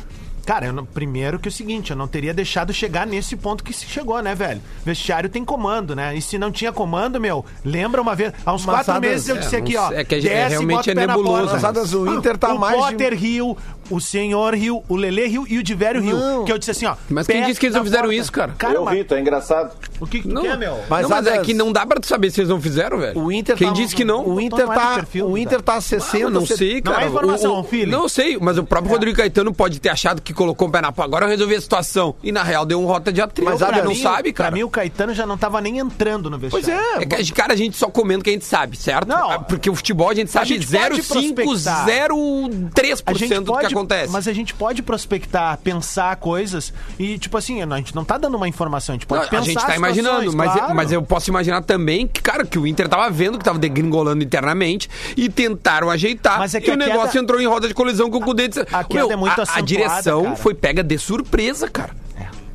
[0.47, 3.73] Cara, não- primeiro que é o seguinte, eu não teria deixado chegar nesse ponto que
[3.73, 4.63] se chegou, né, velho?
[4.85, 6.15] Vestiário tem comando, né?
[6.17, 9.39] E se não tinha comando, meu, lembra uma vez, há uns quatro meses eu é,
[9.41, 9.93] disse aqui, não ó.
[9.93, 11.69] é que é- desce e realmente bota é nebuloso, porta.
[11.69, 13.57] Adams, o Inter tá o mais de- Potter Rio,
[13.91, 16.45] o senhor Rio, o Lele Rio e o Divério Rio.
[16.45, 16.95] Que eu disse assim, ó.
[17.09, 18.21] Mas quem disse que eles não fizeram porta.
[18.21, 18.55] isso, cara?
[18.59, 19.73] Cara, eu mas vi, tu é engraçado.
[20.01, 20.79] o que, que tu Não, quer, meu?
[20.89, 23.19] Mas, não, mas é que não dá pra tu saber se eles não fizeram, velho.
[23.19, 24.25] O Inter Quem tá- disse que não?
[24.27, 26.95] O Não Inter tá, perfil, o Inter tá a 60, Eu não sei, Não é
[26.97, 27.07] cara.
[27.09, 27.91] informação, O- o- filho.
[27.91, 30.89] Não sei, mas o próprio Rodrigo Caetano pode ter achado que colocou o pé na.
[30.97, 32.15] Agora eu resolvi a situação.
[32.23, 33.51] E na real deu um rota de atrito.
[33.51, 34.55] Mas, Adams, não mim, sabe, Pra cara.
[34.55, 37.01] mim, o Caetano já não tava nem entrando no Pois vestiário.
[37.01, 37.03] é.
[37.03, 39.07] É que, a gente- cara, a gente só comenta o que a gente sabe, certo?
[39.09, 39.31] Não.
[39.31, 41.87] Ah, Porque o futebol a gente sabe gente pode 0,5, prospectar.
[41.87, 44.13] 0,3% do que acontece.
[44.13, 48.37] Mas a gente pode prospectar, pensar coisas e, tipo assim, a gente não tá dando
[48.37, 50.71] uma informação, a gente pode Não, pensar a gente tá imaginando, mas, claro.
[50.71, 53.59] eu, mas eu posso imaginar também que, cara, que o Inter tava vendo que tava
[53.59, 56.39] degringolando internamente e tentaram ajeitar.
[56.39, 58.21] Mas é que e a o queda- negócio entrou em roda de colisão com o
[58.23, 58.49] Cudê.
[58.49, 60.37] disse- a queda é muito a, a direção cara.
[60.37, 61.95] foi pega de surpresa, cara.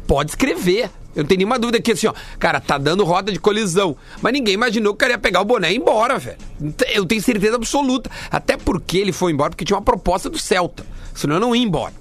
[0.07, 0.89] Pode escrever.
[1.15, 3.95] Eu não tenho nenhuma dúvida que assim, ó, cara, tá dando roda de colisão.
[4.21, 6.37] Mas ninguém imaginou que o cara ia pegar o boné e ir embora, velho.
[6.93, 8.09] Eu tenho certeza absoluta.
[8.29, 10.85] Até porque ele foi embora porque tinha uma proposta do Celta.
[11.13, 12.00] Senão eu não ia embora.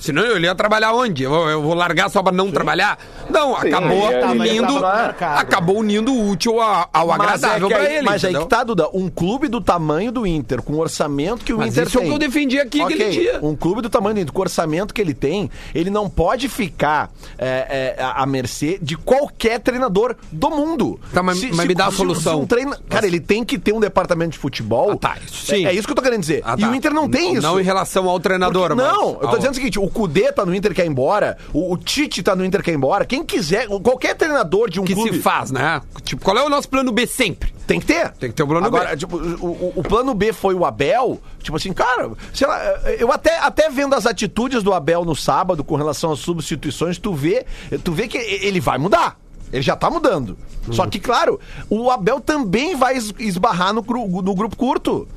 [0.00, 1.22] Senão eu ia trabalhar onde?
[1.22, 2.98] Eu, eu vou largar só pra não trabalhar?
[3.28, 4.80] Não, acabou ele- ele unindo.
[4.80, 5.38] mercado.
[5.38, 8.02] Acabou unindo o útil ao, ao é agradável aí, ele.
[8.06, 8.42] mas aí entendeu?
[8.48, 8.88] que tá, Duda.
[8.94, 12.00] Um clube do tamanho do Inter, com o orçamento que o Mas Inter isso é
[12.00, 12.10] o tem.
[12.10, 13.38] que eu defendi aqui Ok, aquele dia.
[13.42, 16.48] Um clube do tamanho do Inter, com o orçamento que ele tem, ele não pode
[16.48, 20.98] ficar é, é, à mercê de qualquer treinador do mundo.
[21.12, 22.40] Tá, mas- mas me dá a solução.
[22.40, 24.92] um treina- Cara, ele tem que ter um departamento de futebol.
[24.92, 25.66] Ah, tá, isso sim.
[25.66, 26.40] É, é isso que eu tô querendo dizer.
[26.44, 26.70] Ah, E tá.
[26.70, 27.42] o Inter não tem isso.
[27.42, 29.89] Não em relação ao treinador, Porque- mas Não, eu tô ao- dizendo o seguinte: o
[29.90, 32.76] Cudê tá no Inter quer ir embora, o, o Tite tá no Inter quer ir
[32.76, 33.04] embora.
[33.04, 35.14] Quem quiser, qualquer treinador de um que clube.
[35.14, 35.80] se faz, né?
[36.02, 37.52] Tipo, qual é o nosso plano B sempre?
[37.66, 38.10] Tem que ter.
[38.12, 38.96] Tem que ter o plano Agora, B.
[38.96, 41.20] tipo, o, o- o plano B foi o Abel.
[41.42, 42.58] Tipo assim, cara, sei lá,
[42.98, 47.12] eu até, até vendo as atitudes do Abel no sábado com relação às substituições, tu
[47.14, 47.44] vê,
[47.84, 49.16] tu vê que ele vai mudar.
[49.52, 50.38] Ele já tá mudando.
[50.70, 55.08] Só que, claro, o Abel também vai es- esbarrar no, no grupo curto.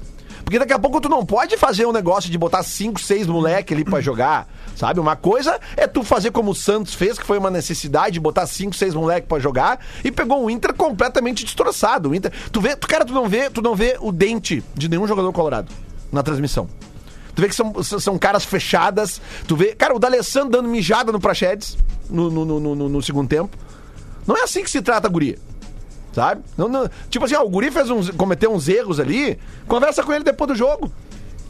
[0.44, 3.74] Porque daqui a pouco tu não pode fazer um negócio de botar cinco, seis moleque
[3.74, 5.00] ali pra jogar, sabe?
[5.00, 8.46] Uma coisa é tu fazer como o Santos fez, que foi uma necessidade de botar
[8.48, 12.10] cinco, seis moleque pra jogar e pegou o Inter completamente destroçado.
[12.10, 14.88] O Inter, tu vê, tu, cara, tu não vê, tu não vê o dente de
[14.90, 15.72] nenhum jogador colorado
[16.12, 16.68] na transmissão.
[17.36, 19.20] Tu vê que são, são- são caras fechadas.
[19.48, 21.76] Tu vê, cara, o D'Alessandro dando mijada no Prachedes
[22.10, 23.58] no, no, no, no- no segundo tempo.
[24.28, 25.38] Não é assim que se trata a guria.
[26.14, 26.44] Sabe?
[26.56, 29.40] Não, não- tipo assim, ó, o Guri fez uns, cometeu uns erros ali.
[29.68, 30.92] Conversa com ele depois do jogo.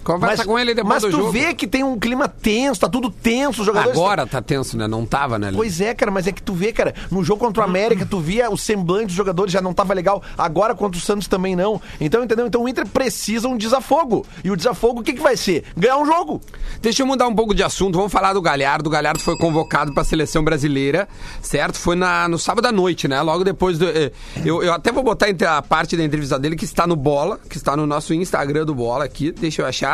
[0.04, 1.32] Conversa com ele depois mas do tu jogo.
[1.32, 3.98] vê que tem um clima tenso, tá tudo tenso, os jogadores.
[3.98, 4.88] Agora tá tenso, né?
[4.88, 5.52] Não tava, né?
[5.54, 8.20] Pois é, cara, mas é que tu vê, cara, no jogo contra o América, tu
[8.20, 10.22] via o semblante dos jogadores já não tava legal.
[10.38, 11.82] Agora contra o Santos também não.
[12.00, 12.46] Então, entendeu?
[12.48, 14.26] Então o Inter precisa um desafogo.
[14.44, 15.64] E o desafogo, o que, que vai ser?
[15.78, 16.42] Ganhar um jogo.
[16.82, 17.96] Deixa eu mudar um pouco de assunto.
[17.98, 18.88] Vamos falar do Galhardo.
[18.90, 21.08] O Galhardo foi convocado para a seleção brasileira,
[21.42, 21.78] certo?
[21.78, 23.22] Foi na, no sábado à noite, né?
[23.22, 23.86] Logo depois do.
[23.88, 24.12] eh,
[24.44, 27.58] Eu, eu até vou botar a parte da entrevista dele que está no Bola, que
[27.58, 29.32] está no nosso Instagram do Bola aqui.
[29.32, 29.93] Deixa eu achar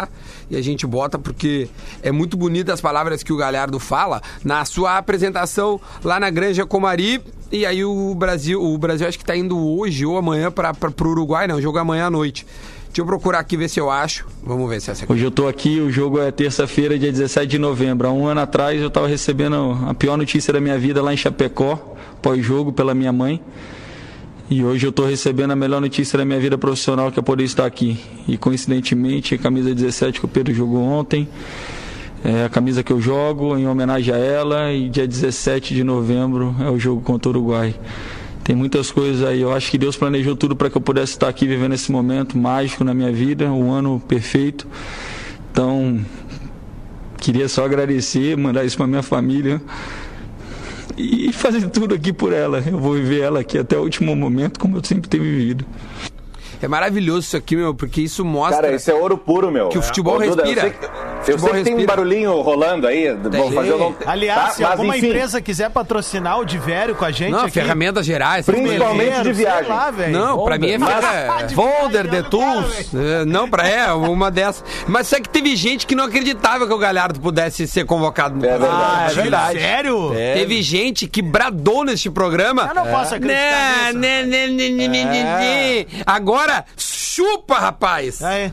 [0.50, 1.68] e a gente bota porque
[2.02, 6.66] é muito bonita as palavras que o Galhardo fala na sua apresentação lá na Granja
[6.66, 7.22] Comari.
[7.52, 11.08] E aí o Brasil, o Brasil acho que está indo hoje ou amanhã para o
[11.08, 12.46] Uruguai, não, jogo é amanhã à noite.
[12.90, 14.26] Deixa eu procurar aqui ver se eu acho.
[14.44, 15.14] Vamos ver se é essa aqui.
[15.14, 18.08] Hoje eu tô aqui, o jogo é terça-feira, dia 17 de novembro.
[18.08, 21.18] Há um ano atrás eu estava recebendo a pior notícia da minha vida lá em
[21.18, 23.42] Chapecó, pós-jogo, pela minha mãe.
[24.52, 27.44] E hoje eu tô recebendo a melhor notícia da minha vida profissional, que é poder
[27.44, 28.00] estar aqui.
[28.28, 31.30] E coincidentemente, a camisa 17 que o Pedro jogou ontem,
[32.24, 34.74] é a camisa que eu jogo em homenagem a ela.
[34.74, 37.76] E dia 17 de novembro é o jogo contra o Uruguai.
[38.44, 39.40] Tem muitas coisas aí.
[39.40, 42.36] Eu acho que Deus planejou tudo para que eu pudesse estar aqui vivendo esse momento
[42.36, 44.66] mágico na minha vida, um ano perfeito.
[45.52, 46.04] Então,
[47.20, 49.62] queria só agradecer, mandar isso para minha família
[51.00, 52.62] e fazer tudo aqui por ela.
[52.66, 55.66] Eu vou viver ela aqui até o último momento, como eu sempre tenho vivido.
[56.62, 58.64] É maravilhoso isso aqui, meu, porque isso mostra.
[58.64, 59.70] Cara, isso é ouro puro, meu.
[59.70, 60.68] Que o futebol Duda, respira.
[60.68, 63.14] Eu sei que, eu sei que tem um barulhinho rolando aí.
[63.14, 63.96] Vou fazer não...
[64.06, 67.42] Aliás, Tá, se mas, alguma enfim, empresa quiser patrocinar o Divério com a gente Não,
[67.42, 67.52] aqui...
[67.52, 68.46] ferramentas gerais.
[68.46, 69.70] Principalmente de viagem.
[69.70, 70.12] lá, velho.
[70.14, 72.94] Não, pra mim é Mas- Folder, The Tools.
[72.94, 74.64] É, Não, pra é, uma dessas.
[74.88, 78.46] Mas só que teve gente que não acreditava que o Galhardo pudesse ser convocado no
[78.46, 78.74] É verdade.
[78.74, 79.60] Ah, é verdade.
[79.60, 80.12] Sério?
[80.14, 82.68] Teve gente que bradou neste programa.
[82.70, 84.30] Eu não posso acreditar Né, nisso.
[84.30, 84.88] né, né,
[85.84, 85.86] né.
[86.06, 88.22] Agora, chupa, rapaz!
[88.24, 88.52] Aí.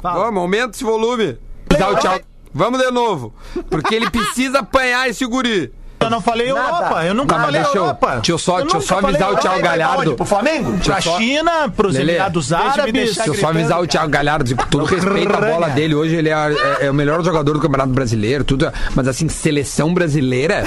[0.00, 0.24] Fala.
[0.24, 1.38] Vamos, aumenta esse volume.
[1.86, 2.20] Dá o tchau.
[2.54, 3.34] Vamos de novo.
[3.70, 5.72] Porque ele precisa apanhar esse guri.
[6.00, 7.04] Eu não falei Europa.
[7.04, 8.14] Eu nunca mas falei deixa eu- Europa.
[8.16, 9.42] deixa eu só- deixa eu nunca só falei avisar o Europa.
[9.48, 10.14] Thiago Galhardo.
[10.16, 10.78] Pro Flamengo?
[10.84, 12.92] Pra só- China, pros Lelê, Emirados deixa eu me Árabes.
[12.92, 16.28] Deixa eu só avisar o Thiago Galhardo, com todo respeito à bola dele, hoje ele
[16.28, 20.64] é, é- é o melhor jogador do Campeonato Brasileiro, tudo, mas assim, seleção brasileira.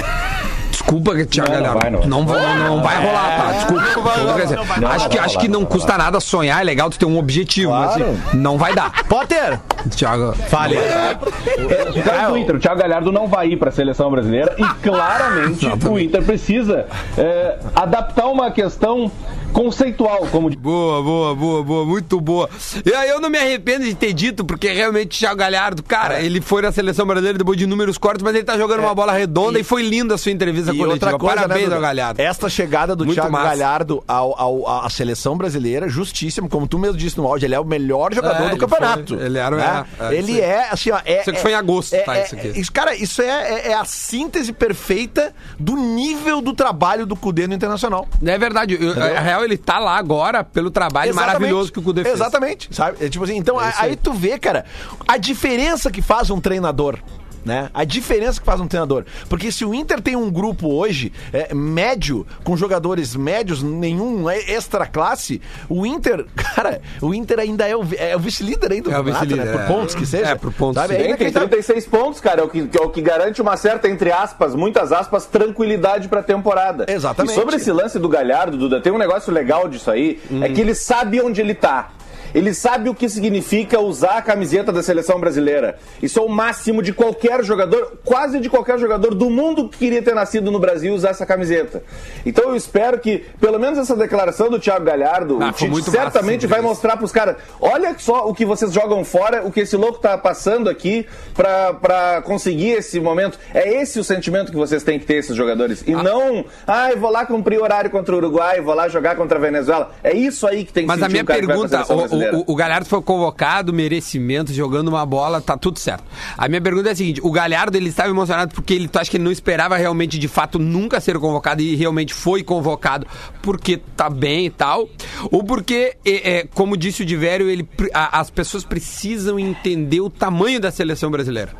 [0.86, 1.90] Desculpa, não Galhardo.
[1.90, 2.06] não.
[2.20, 3.52] Não, vai, não, não vai rolar, tá?
[3.52, 4.88] Desculpa.
[4.94, 7.86] Acho que, acho que não custa nada sonhar, é legal tu ter um objetivo, Claro.
[8.00, 9.04] mas assim, não vai dar.
[9.04, 9.58] Potter,
[9.90, 10.32] Thiago.
[10.48, 10.76] fale.
[10.78, 14.64] O cara do Inter, o Thiago Galhardo não vai ir para a seleção brasileira e
[14.82, 16.86] claramente o Inter precisa
[17.18, 19.10] é, adaptar uma questão
[19.60, 22.48] conceitual, como Boa, boa, boa, boa, muito boa.
[22.84, 26.20] E aí eu não me arrependo de ter dito, porque realmente o Thiago Galhardo, cara,
[26.20, 29.12] ele foi na seleção brasileira depois de inúmeros cortes, mas ele tá jogando uma bola
[29.12, 31.06] redonda e, foi linda a sua entrevista E coletiva.
[31.06, 31.80] outra coisa, Parabéns né, ao?
[31.80, 32.20] Galhardo.
[32.20, 33.48] Esta chegada do Muito Thiago massa.
[33.48, 37.60] Galhardo ao, ao- à seleção brasileira, justíssimo, como tu mesmo disse no áudio, ele é
[37.60, 39.16] o melhor jogador É, do campeonato.
[39.16, 39.84] foi- ele era né?
[40.00, 40.98] é, é, ele é, assim, ó.
[41.04, 42.72] É, Isso aqui foi em agosto, é, tá, é- isso aqui.
[42.72, 47.54] cara, isso é, é- é a síntese perfeita do nível do trabalho do Cudê no
[47.54, 48.06] Internacional.
[48.22, 51.34] É verdade, eu- a real ele tá lá agora pelo trabalho Exatamente.
[51.34, 52.14] maravilhoso que o Cudê fez.
[52.14, 53.04] Exatamente, sabe?
[53.04, 53.72] É tipo assim, então É aí.
[53.90, 54.64] aí tu vê, cara,
[55.08, 56.98] a diferença que faz um treinador.
[57.46, 57.70] Né?
[57.72, 59.04] A diferença que faz um treinador.
[59.28, 64.38] Porque se o Inter tem um grupo hoje é, médio, com jogadores médios, nenhum é
[64.50, 68.90] extra classe, o Inter, cara, o Inter ainda é o, é o vice-líder ainda do
[68.90, 69.52] É o campeonato, vice-líder, né?
[69.52, 69.66] Por é.
[69.66, 70.26] pontos que seja.
[70.26, 70.94] É, por pontos, Sabe?
[70.94, 71.48] É Tem, tem inacreditável.
[71.48, 74.90] 36 pontos, cara, é o, que, é o que garante uma certa, entre aspas, muitas
[74.90, 76.84] aspas, tranquilidade pra temporada.
[76.88, 77.32] Exatamente.
[77.32, 80.60] E sobre esse lance do Galhardo, Duda, tem um negócio legal disso aí, é que
[80.60, 81.90] ele sabe onde ele tá.
[82.34, 85.78] Ele sabe o que significa usar a camiseta da seleção brasileira.
[86.02, 90.02] Isso é o máximo de qualquer jogador, quase de qualquer jogador do mundo que queria
[90.02, 91.82] ter nascido no Brasil usar essa camiseta.
[92.24, 96.46] Então eu espero que, pelo menos essa declaração do Thiago Galhardo, Ah, o Tite certamente
[96.46, 99.98] vai mostrar pros caras: olha só o que vocês jogam fora, o que esse louco
[99.98, 103.38] tá passando aqui pra, pra conseguir esse momento.
[103.54, 105.82] É esse o sentimento que vocês têm que ter, esses jogadores.
[105.86, 105.90] Ah.
[105.90, 109.40] E não, ai, vou lá cumprir horário contra o Uruguai, vou lá jogar contra a
[109.40, 109.92] Venezuela.
[110.02, 112.44] É isso aí que tem que Mas a minha pergunta, o, brasileira.
[112.48, 116.04] o, o Galhardo foi convocado, merecimento, jogando uma bola, tá tudo certo.
[116.36, 119.10] A minha pergunta é a seguinte: o Galhardo ele estava emocionado porque ele tu acha
[119.10, 123.06] que ele não esperava realmente, de fato, nunca ser convocado e realmente foi convocado
[123.42, 124.88] porque tá bem e tal?
[125.30, 130.10] Ou porque, é, é, como disse o Divério, ele, a- as pessoas precisam entender o
[130.10, 131.52] tamanho da seleção brasileira?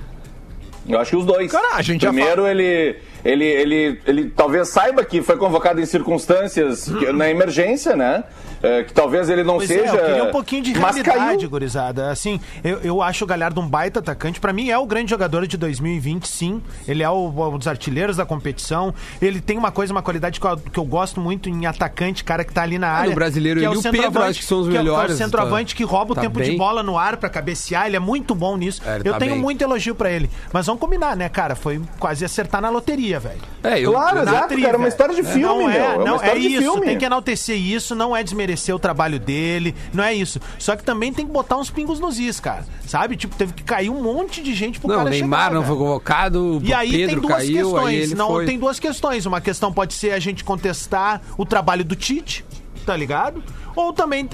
[0.89, 1.51] Eu acho que os dois.
[1.51, 5.87] Cara, a gente já Primeiro, ele, ele, ele, ele talvez saiba que foi convocado em
[5.87, 8.23] circunstâncias que- na emergência, né?
[8.63, 9.85] É, que talvez ele não Pois seja.
[9.85, 11.03] é, eu queria um pouquinho de realidade,
[11.37, 11.51] caiu.
[11.51, 12.11] gurizada.
[12.11, 14.41] Assim, eu, eu acho o Galhardo um baita atacante.
[14.41, 16.63] Pra mim, é o grande jogador de 2020, sim.
[16.89, 18.95] Ele é o, um dos artilheiros da competição.
[19.21, 22.45] Ele tem uma coisa, uma qualidade que eu, que eu gosto muito em atacante, cara
[22.45, 23.11] que tá ali na área.
[23.11, 24.75] no brasileiro, que é ele e o Pedro, centroavante, acho que são os é o-
[24.75, 26.59] é melhores, o centroavante que rouba tá o tempo de bem.
[26.59, 27.87] bola no ar pra cabecear.
[27.87, 28.81] Ele é muito bom nisso.
[28.87, 29.41] É, eu tá tenho bem.
[29.41, 30.31] muito elogio pra ele.
[30.53, 31.55] Mas vamos combinar, né, cara?
[31.55, 33.41] Foi quase acertar na loteria, velho.
[33.63, 34.75] É, eu, Claro, eu- exato, Tri, cara.
[34.75, 35.69] É uma história de filme, não meu.
[35.71, 36.87] é, É não, é de isso, filme.
[36.87, 40.41] tem que enaltecer isso, não é desmerecer o trabalho dele, não é isso.
[40.59, 42.65] Só que também tem que botar uns pingos nos is, cara.
[42.87, 43.17] Sabe?
[43.17, 45.63] Tipo, teve que cair um monte de gente pro Não, o cara Neymar chegar, não
[45.63, 45.75] velho.
[45.75, 48.13] foi convocado, E aí Pedro tem duas caiu, questões.
[48.13, 48.47] Não, foi.
[48.47, 49.27] tem duas questões.
[49.27, 52.45] Uma questão pode ser a gente contestar o trabalho do Tite,
[52.85, 53.43] tá ligado?
[53.77, 54.27] Ou também,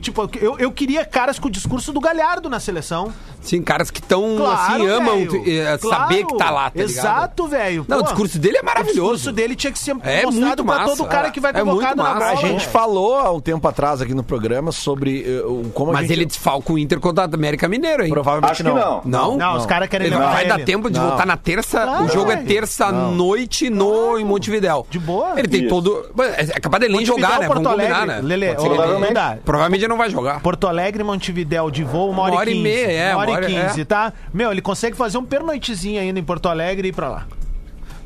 [0.00, 3.12] tipo, eu, eu queria caras com o discurso do Galhardo na seleção.
[3.40, 6.02] Sim, caras que estão, Claro, assim, amam eh, Claro.
[6.02, 6.82] saber que tá lá, tá?
[6.82, 7.86] Exato, velho.
[7.88, 9.00] Não, Pô, o discurso dele é O maravilhoso.
[9.14, 10.96] discurso dele tinha que ser É mostrado muito pra massa.
[10.96, 12.18] todo cara que vai É muito convocado na massa.
[12.18, 12.32] bola.
[12.32, 12.70] A gente velho.
[12.72, 16.12] falou há um tempo atrás aqui no programa sobre o- como a Mas gente...
[16.14, 18.10] ele desfalca o Inter contra o América Mineiro, hein?
[18.10, 19.02] Provavelmente Acho que não.
[19.04, 19.36] Não?
[19.36, 20.48] Não, os caras querem Ele levar vai ele.
[20.48, 21.08] dar tempo de Não.
[21.08, 21.82] voltar na terça.
[21.82, 24.86] Claro, o jogo é terça-noite no em Montevidéu.
[24.90, 25.38] De boa.
[25.38, 25.68] Ele tem Isso.
[25.68, 26.06] todo.
[26.36, 27.48] É é capaz dele nem jogar, né?
[27.48, 28.20] Vamos combinar, né?
[28.22, 28.46] Lele,
[28.92, 29.42] Ô, que ele- Provavelmente.
[29.44, 30.40] Provavelmente ele não vai jogar.
[30.40, 32.62] Porto Alegre, Montevidéu de voo, uma hora, Uma hora e 15.
[32.62, 33.84] meia, é, Uma hora uma hora- e 15, é.
[33.84, 34.12] tá?
[34.32, 37.26] Meu, ele consegue fazer um pernoitezinho ainda em Porto Alegre e ir pra lá.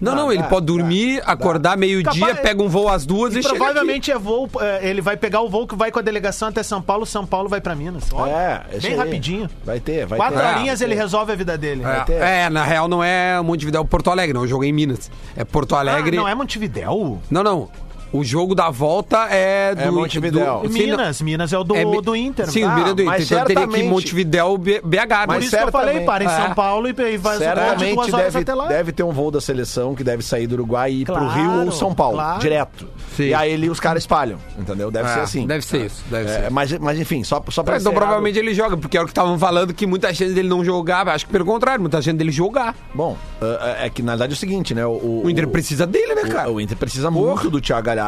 [0.01, 3.42] Não, não, ele dá, pode dormir, acordar meio-dia, pega um voo às duas e, E
[3.45, 6.49] chega provavelmente é voo, é, ele vai pegar o voo que vai com a delegação
[6.49, 8.09] até São Paulo, São Paulo vai pra Minas.
[8.12, 8.99] Olha, É, isso bem aí.
[8.99, 9.49] rapidinho.
[9.64, 10.45] Vai ter, vai Quatro ter.
[10.45, 10.85] horinhas É.
[10.87, 11.85] ele resolve a vida dele.
[12.09, 14.40] É, é, na real não é Montevidéu, Porto Alegre, não.
[14.42, 15.09] Eu joguei em Minas.
[15.37, 16.16] É Porto Alegre.
[16.16, 17.21] Ah, não é Montevidéu?
[17.31, 17.68] Não, não.
[18.12, 19.81] O jogo da volta é do.
[19.81, 20.61] É Montevidéu.
[20.62, 22.51] do- Sim, não- Minas, Minas é o do, é do Inter.
[22.51, 23.07] Sim, o Ah, Minas do Inter.
[23.07, 25.20] mas Então teria que ir certamente- Montevidéu, BH.
[25.20, 26.31] Por Mas isso que eu falei, para em É.
[26.31, 28.66] São Paulo e, vai Certamente duas horas deve, até lá.
[28.68, 31.31] deve ter um voo da seleção que deve sair do Uruguai e ir pro Claro,
[31.31, 32.40] Rio ou São Paulo, claro.
[32.40, 32.87] direto.
[33.16, 33.25] Sim.
[33.25, 34.90] E aí ele, os caras espalham, entendeu?
[34.90, 35.46] Deve É, ser assim.
[35.46, 36.03] Deve ser isso.
[36.11, 36.51] Deve É, ser.
[36.51, 39.11] mas, mas enfim, só, só pra É, então provavelmente ele joga, porque é o que
[39.11, 41.09] estavam falando que muita chance dele não jogar.
[41.09, 42.75] Acho que pelo contrário, muita chance dele jogar.
[42.94, 44.85] Bom, é, é que na verdade é o seguinte, né?
[44.87, 46.51] O, O Inter precisa dele, né, o- cara?
[46.51, 48.02] O, Inter precisa muito do Thiago Galhardo,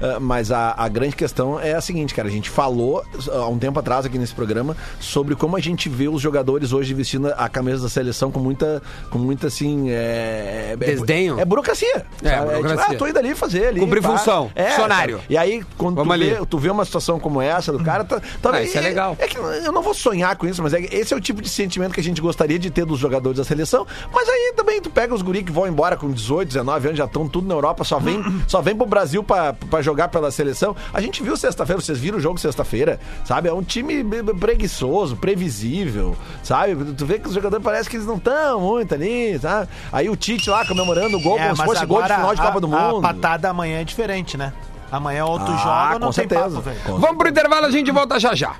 [0.00, 2.28] eh, mas a, a grande questão é a seguinte, cara.
[2.28, 5.88] A gente falou eh, há um tempo atrás aqui nesse programa sobre como a gente
[5.88, 9.90] vê os jogadores hoje vestindo a camisa da seleção com muita, com muita assim.
[9.90, 11.38] É, é- Desdenho?
[11.40, 12.04] É, burocracia.
[12.22, 12.46] É, sabe?
[12.52, 12.76] burocracia.
[12.78, 13.80] tipo, ah, tô indo ali fazer ali.
[13.80, 15.20] Cumprir função, É, funcionário.
[15.28, 18.68] E aí, quando tu vê, tu vê uma situação como essa do cara, tá, talvez-
[18.68, 19.16] isso é legal.
[19.18, 21.48] É que eu não vou sonhar com isso, mas é, esse é o tipo de
[21.48, 23.86] sentimento que a gente gostaria de ter dos jogadores da seleção.
[24.12, 27.04] Mas aí também tu pega os guri que vão embora com 18, 19 anos, já
[27.04, 30.74] estão tudo na Europa, só vem, só vem pro Brasil pra, pra jogar pela seleção.
[30.92, 33.48] A gente viu sexta-feira, vocês viram o jogo sexta-feira, sabe?
[33.48, 34.02] É um time
[34.38, 36.74] preguiçoso, previsível, sabe?
[36.94, 39.68] Tu vê que os jogadores parece que eles não estão muito ali, sabe?
[39.92, 42.14] Aí o Tite lá comemorando o gol, É, como se mas fosse gol de agora
[42.16, 42.98] final de a- Copa do Mundo.
[42.98, 44.52] A patada amanhã é diferente, né?
[44.90, 46.42] Amanhã ou tu Ah, joga ou não com tem certeza.
[46.56, 46.98] papo, velho.
[46.98, 48.54] Vamos pro intervalo, a gente volta já já.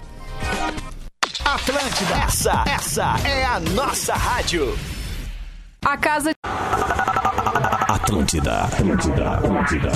[1.45, 4.79] Atlântida, essa, essa é a nossa rádio.
[5.85, 6.31] A casa
[7.89, 9.93] Atlântida, Atlântida, Atlântida.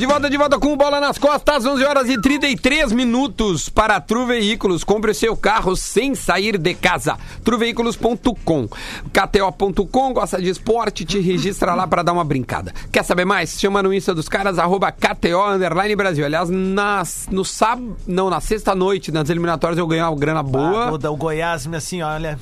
[0.00, 4.00] De volta, de volta com bola nas costas, 11 horas e 33 minutos para a
[4.00, 4.82] Tru Veículos.
[4.82, 7.18] Compre o seu carro sem sair de casa.
[7.44, 8.66] Truveículos.com.
[9.12, 12.72] KTO.com, gosta de esporte, te registra lá para dar uma brincada.
[12.90, 13.60] Quer saber mais?
[13.60, 16.24] Chama no Insta dos caras, arroba KTO Underline Brasil.
[16.24, 20.98] Aliás, nas, no sábado, não, na sexta-noite, nas eliminatórias eu ganhei uma grana boa.
[20.98, 22.38] Ah, o, Goiás, assim, olha.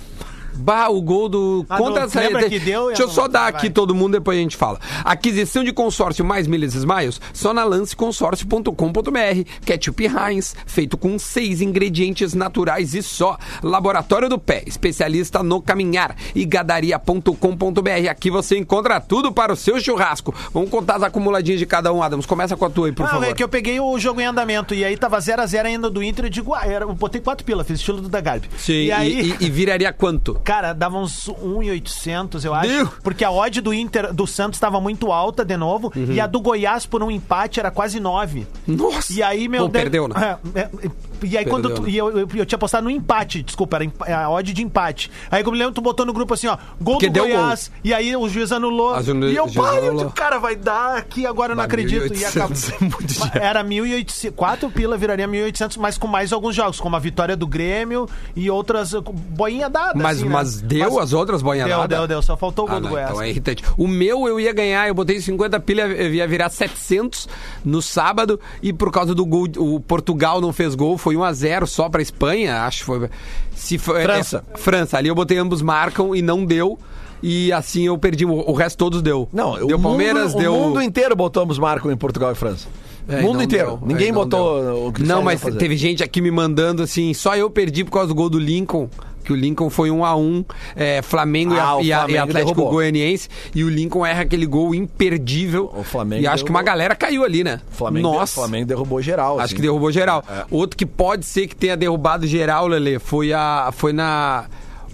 [0.59, 1.67] Bah, o gol do.
[1.69, 3.61] Ah, contra essa lembra que deu Deixa eu a- só dar vai.
[3.61, 4.79] aqui todo mundo, depois a gente fala.
[5.05, 9.45] Aquisição de consórcio mais milhas e smiles, só na lanceconsórcio.com.br.
[9.65, 13.37] Ketchup Heinz, feito com seis ingredientes naturais e só.
[13.63, 16.17] Laboratório do Pé, especialista no caminhar.
[16.35, 18.09] E gadaria.com.br.
[18.11, 20.35] Aqui você encontra tudo para o seu churrasco.
[20.53, 22.27] Vamos contar as acumuladinhas de cada um, Adams.
[22.27, 23.27] Começa com a tua aí, por Ah, favor.
[23.29, 26.27] é que eu peguei o jogo em andamento e aí tava 0x0 ainda do Inter.
[26.27, 28.49] Eu digo, ah, era, eu botei 4 pila, fiz estilo do da Garbi.
[28.59, 29.37] Sim, E aí.
[29.41, 30.35] e- e viraria quanto?
[30.49, 32.71] Cara, dava uns 1,800, eu acho.
[32.71, 32.87] Meu!
[33.03, 35.93] Porque a odd do Inter, do Santos, estava muito alta de novo.
[35.95, 36.11] Uhum.
[36.11, 38.47] E a do Goiás, por um empate, era quase 9.
[38.67, 39.13] Nossa!
[39.13, 40.39] E aí, meu Bom, perdeu, né?
[40.55, 40.91] É, é,
[41.23, 41.91] e aí, quando tu, né?
[41.91, 45.11] e eu, eu, eu tinha postado no empate, desculpa, era empa- a odd de empate.
[45.31, 47.25] Aí, como eu me lembro, tu botou no grupo assim, ó, gol Porque do deu
[47.25, 47.71] Goiás.
[47.85, 48.97] E aí o juiz anulou.
[48.97, 51.67] O juiz- e eu, o pai, digo, cara, vai dar aqui agora, eu não Bah,
[51.67, 52.07] acredito.
[52.07, 52.99] E 1.800 acabou.
[53.43, 53.47] é.
[53.47, 57.47] Era 1.800, 4 pila viraria 1.800, mas com mais alguns jogos, como a vitória do
[57.47, 59.93] Grêmio e outras, boinha dada.
[59.97, 60.33] Mas, assim, né?
[60.33, 61.89] mas deu Mas- as outras Deu, banhanadas?
[61.99, 62.23] deu, deu.
[62.23, 63.11] Só faltou o gol Ah, do não, Goiás.
[63.11, 63.63] então é irritante.
[63.77, 67.29] O meu eu ia ganhar, eu botei 50 pilha, eu ia virar 700
[67.65, 71.33] no sábado e por causa do gol, o Portugal não fez gol, foi 1 a
[71.33, 73.11] 0 só pra Espanha, acho que foi.
[73.55, 74.45] Se foi França.
[74.55, 76.79] é, França, ali eu botei ambos marcam e não deu.
[77.23, 79.29] E assim eu perdi, o, o resto todos deu.
[79.33, 80.55] Não, deu o Palmeiras, mundo, deu.
[80.55, 82.69] O mundo inteiro botou ambos marcam em Portugal e França.
[83.09, 83.79] É, mundo inteiro.
[83.79, 84.87] deu, Ninguém é, botou deu.
[84.87, 88.09] o que Não, mas teve gente aqui me mandando assim, só eu perdi por causa
[88.09, 88.89] do gol do Lincoln.
[89.29, 90.43] Que o Lincoln foi um a um,
[90.75, 92.71] é, Flamengo e Ah, o e, a- e Flamengo Atlético derrubou.
[92.71, 95.71] Goianiense, e o Lincoln erra aquele gol imperdível.
[95.77, 96.73] O Flamengo E acho que uma derrubou.
[96.79, 97.61] galera caiu ali, né?
[97.71, 98.37] Flamengo, Nossa.
[98.37, 99.35] Flamengo derrubou geral.
[99.37, 99.57] Acho assim.
[99.57, 100.25] que derrubou geral.
[100.31, 100.47] É.
[100.51, 104.47] Outro que pode ser que tenha derrubado geral, Lele, foi a foi na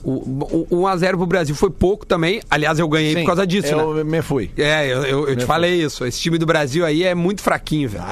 [0.04, 2.40] o, o 1 a 0 pro Brasil foi pouco também.
[2.50, 3.82] Aliás, eu ganhei Sim, por causa disso, né?
[3.82, 4.50] eu me fui.
[4.56, 6.04] É, eu, eu- eu te falei isso.
[6.04, 8.04] Esse time do Brasil aí é muito fraquinho, velho.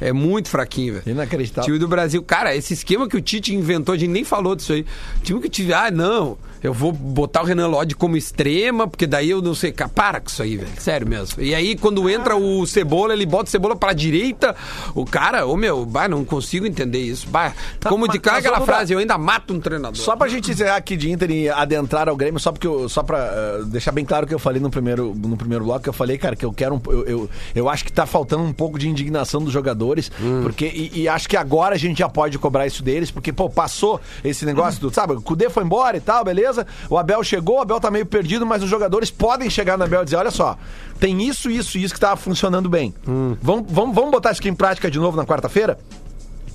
[0.00, 1.04] É muito fraquinho, velho.
[1.06, 1.10] Ah.
[1.10, 1.64] Inacreditável.
[1.64, 2.22] Time do Brasil.
[2.22, 4.84] Cara, esse esquema que o Tite inventou, a gente nem falou disso aí.
[5.18, 5.72] O time que o Tite.
[5.72, 6.36] Ah, não.
[6.62, 9.72] Eu vou botar o Renan Lodge como extrema, porque daí eu não sei.
[9.72, 10.70] Cara, Para com isso aí, velho.
[10.78, 11.42] Sério mesmo.
[11.42, 14.54] E aí, quando entra o Cebola, ele bota o Cebola pra direita.
[14.94, 17.28] O cara, ô meu, bah, não consigo entender isso.
[17.28, 17.52] Bah,
[17.88, 19.96] como mas- de cara aquela frase, eu ainda mato um treinador.
[19.96, 23.02] Só pra gente encerrar aqui de Inter e adentrar ao Grêmio, só porque eu, só
[23.02, 25.88] pra eh, deixar bem claro o que eu falei no primeiro, no primeiro bloco, que
[25.88, 28.52] eu falei, cara, que eu quero um, eu, eu, eu acho que tá faltando um
[28.52, 30.10] pouco de indignação dos jogadores,
[30.42, 33.48] porque e, e acho que agora a gente já pode cobrar isso deles, porque, pô,
[33.48, 36.47] passou esse negócio do, sabe, o Cudê foi embora e tal, beleza?
[36.88, 40.02] O Abel chegou, o Abel tá meio perdido, mas os jogadores podem chegar no Abel
[40.02, 40.56] e dizer, olha só,
[40.98, 42.94] tem isso, isso e isso que tava funcionando bem.
[43.42, 45.78] Vamos, vamos, vamos botar isso aqui em prática de novo na quarta-feira?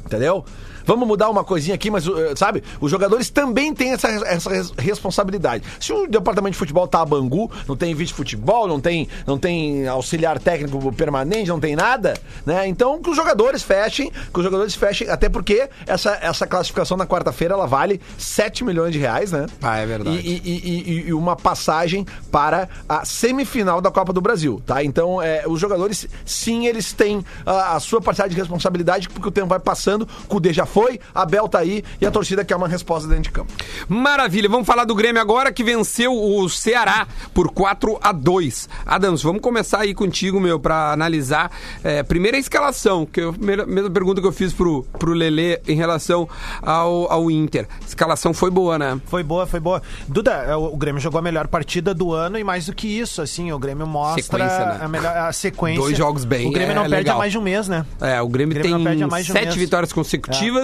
[0.05, 0.45] Entendeu?
[0.85, 2.63] Vamos mudar uma coisinha aqui, mas, uh, sabe?
[2.81, 5.63] Os jogadores também têm essa, essa res- responsabilidade.
[5.79, 9.87] Se o departamento de futebol tá a Bangu, não tem vice-futebol, não tem, não tem
[9.87, 12.13] auxiliar técnico permanente, não tem nada,
[12.45, 12.67] né?
[12.67, 17.05] Então que os jogadores fechem, que os jogadores fechem, até porque essa, essa classificação na
[17.05, 19.45] quarta-feira ela vale 7 milhões de reais, né?
[19.61, 20.17] Ah, é verdade.
[20.17, 24.83] E, e- e- e uma passagem para a semifinal da Copa do Brasil, tá?
[24.83, 29.31] Então, é, os jogadores, sim, eles têm a, a sua parcela de responsabilidade, porque o
[29.31, 32.67] tempo vai passando, o já foi, a Abel tá aí e a torcida quer uma
[32.67, 33.53] resposta dentro de campo.
[33.87, 39.21] Maravilha, vamos falar do Grêmio agora que venceu o Ceará por 4 a 2 Adams,
[39.21, 41.51] vamos começar aí contigo, meu, pra analisar.
[41.83, 46.27] É, primeira escalação, que eu, mesma pergunta que eu fiz pro, pro Lelê em relação
[46.61, 47.67] ao, ao Inter.
[47.87, 48.99] Escalação foi boa, né?
[49.05, 49.81] Foi boa, foi boa.
[50.07, 53.21] Duda, é, o Grêmio jogou a melhor partida do ano e mais do que isso,
[53.21, 54.79] assim, o Grêmio mostra Sequência, né?
[54.81, 55.81] a, melhor, a sequência.
[55.81, 57.15] Dois jogos bem, O Grêmio é não perde legal.
[57.15, 57.85] há mais de um mês, né?
[58.01, 59.55] É, o Grêmio, O Grêmio não perde há tem mais de um sete mês.
[59.55, 60.62] vitórias consecutivas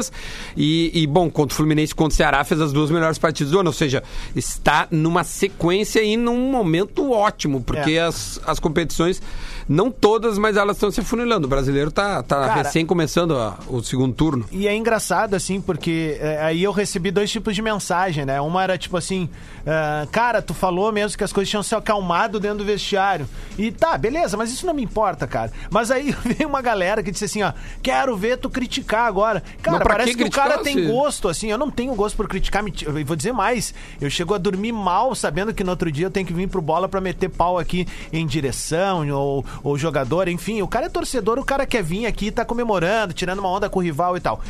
[0.56, 3.52] e, e, bom, contra o Fluminense e contra o Ceará fez as duas melhores partidas
[3.52, 4.04] do ano, ou seja,
[4.36, 8.02] está numa sequência e num momento ótimo, porque É.
[8.02, 9.22] as, as competições,
[9.70, 11.46] não todas, mas elas estão se funilando.
[11.46, 14.46] O brasileiro tá, tá Cara, recém começando a- o segundo turno.
[14.52, 18.42] E é engraçado, assim, porque é, aí eu recebi dois tipos de mensagem, né?
[18.42, 19.30] Uma era tipo assim,
[19.68, 23.30] ah, cara, tu falou mesmo que as coisas tinham se acalmado dentro do vestiário.
[23.58, 25.52] E tá, beleza, mas isso não me importa, cara.
[25.70, 27.54] Mas aí veio uma galera que disse assim, ó,
[27.84, 29.44] quero ver tu criticar agora.
[29.62, 32.64] Cara, parece que que, o cara tem gosto, assim, eu não tenho gosto por criticar,
[32.86, 36.12] eu vou dizer mais, eu chego a dormir mal sabendo que no outro dia eu
[36.12, 40.62] tenho que vir pro bola pra meter pau aqui em direção ou, ou jogador, enfim,
[40.62, 43.80] o cara é torcedor, o cara quer vir aqui tá comemorando, tirando uma onda com
[43.80, 44.42] o rival e tal.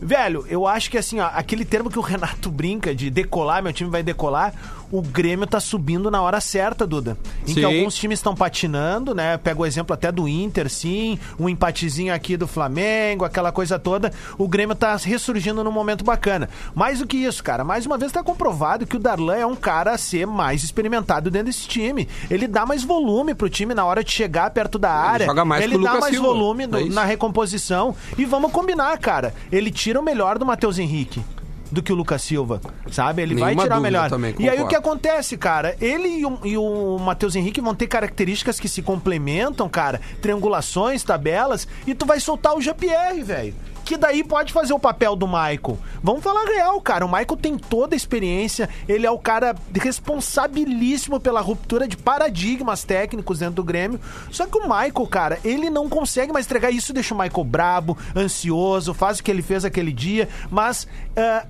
[0.00, 3.72] Velho, eu acho que assim, ó, aquele termo que o Renato brinca de decolar, meu
[3.72, 4.54] time vai decolar,
[4.90, 7.18] o Grêmio tá subindo na hora certa, Duda.
[7.42, 7.64] Em que Sim.
[7.64, 9.36] alguns times estão patinando, né?
[9.36, 14.10] Pega o exemplo até do Inter, sim, um empatezinho aqui do Flamengo, aquela coisa toda.
[14.38, 16.48] O Grêmio tá ressurgindo num momento bacana.
[16.74, 19.56] Mais do que isso, cara, mais uma vez tá comprovado que o Darlan é um
[19.56, 22.08] cara a ser mais experimentado dentro desse time.
[22.30, 25.26] Ele dá mais volume pro time na hora de chegar perto da área.
[25.26, 26.28] joga mais Ele que dá Lucas mais Silva.
[26.28, 27.94] volume no- É na recomposição.
[28.16, 29.34] E vamos combinar, cara.
[29.52, 31.22] Ele tira o melhor do Matheus Henrique.
[31.70, 33.20] do que o Lucas Silva, sabe?
[33.20, 34.08] Ele vai Nenhuma tirar dúvida melhor.
[34.10, 35.76] também, e aí o que acontece, cara?
[35.80, 40.00] Ele e o, e o Matheus Henrique vão ter características que se complementam, cara.
[40.22, 43.54] Triangulações, tabelas, e tu vai soltar o Jean-Pierre, velho.
[43.88, 45.78] Que daí pode fazer o papel do Michael.
[46.02, 47.06] Vamos falar real, cara.
[47.06, 48.68] O Michael tem toda a experiência.
[48.86, 53.98] Ele é o cara responsabilíssimo pela ruptura de paradigmas técnicos dentro do Grêmio.
[54.30, 56.92] Só que o Michael, cara, ele não consegue mais entregar isso.
[56.92, 60.28] Deixa o Michael brabo, ansioso, faz o que ele fez aquele dia.
[60.50, 60.86] Mas
[61.16, 61.46] ah,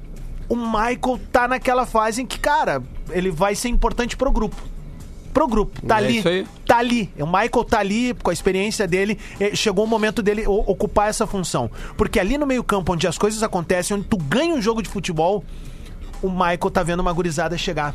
[0.48, 2.80] o Michael tá naquela fase em que, cara,
[3.10, 4.62] ele vai ser importante pro grupo.
[5.38, 5.80] Pro grupo.
[5.86, 6.18] Tá É ali.
[6.18, 6.46] isso aí.
[6.66, 7.10] Tá ali.
[7.18, 9.16] O Michael tá ali, com a experiência dele.
[9.38, 11.70] eh, Chegou o momento dele ocupar essa função.
[11.96, 15.44] Porque ali no meio-campo, onde as coisas acontecem, onde tu ganha um jogo de futebol,
[16.20, 17.94] o Michael tá vendo uma gurizada chegar.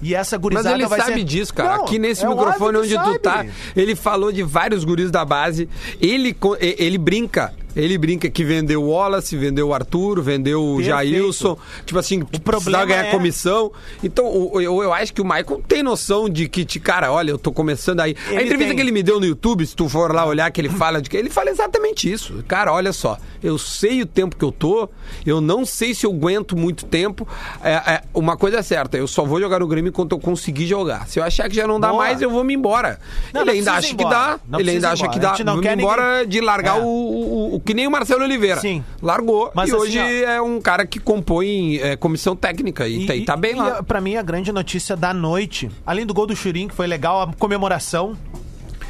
[0.00, 1.24] E essa Mas gurizada ele vai sabe ser...
[1.24, 1.78] disso, cara.
[1.78, 3.50] Não, Aqui nesse é microfone onde tu tá, sabe.
[3.74, 5.68] ele falou de vários guris da base.
[6.00, 7.52] Ele, ele brinca.
[7.76, 10.88] Ele brinca que vendeu o Wallace, vendeu o Arthur, vendeu o Perfeito.
[10.96, 11.56] Jailson.
[11.86, 13.70] Tipo assim, problema precisava ganhar é- comissão.
[14.02, 17.38] Então, o- eu, eu acho que o Michael tem noção de que, cara, olha, eu
[17.38, 18.16] tô começando aí.
[18.28, 18.76] a Ele entrevista tem.
[18.76, 21.08] que ele me deu no YouTube, se tu for lá olhar que ele fala de
[21.08, 22.42] que ele fala exatamente isso.
[22.48, 24.88] Cara, olha só, eu sei o tempo que eu tô,
[25.24, 27.28] eu não sei se eu aguento muito tempo.
[27.62, 30.66] É, é, uma coisa é certa, eu só vou jogar no Grêmio enquanto eu conseguir
[30.66, 31.06] jogar.
[31.06, 32.04] Se eu achar que já não dá Boa.
[32.04, 32.98] mais, eu vou me embora.
[33.32, 34.16] Não, ele não ainda acha ir que embora.
[34.16, 35.36] dá, Não ele ainda ir acha que embora.
[35.44, 35.52] dá.
[35.52, 36.80] A Vou embora ninguém- de largar É.
[36.82, 38.60] o, o, o- que nem o Marcelo Oliveira.
[38.60, 38.82] Sim.
[39.02, 39.50] Largou.
[39.54, 43.14] Mas e assim, hoje ó, é um cara que compõe é, comissão técnica e, tá-
[43.14, 43.78] e tá bem e lá.
[43.78, 46.86] a- pra mim, a grande notícia da noite, além do gol do Churin, que foi
[46.86, 48.16] legal, a comemoração.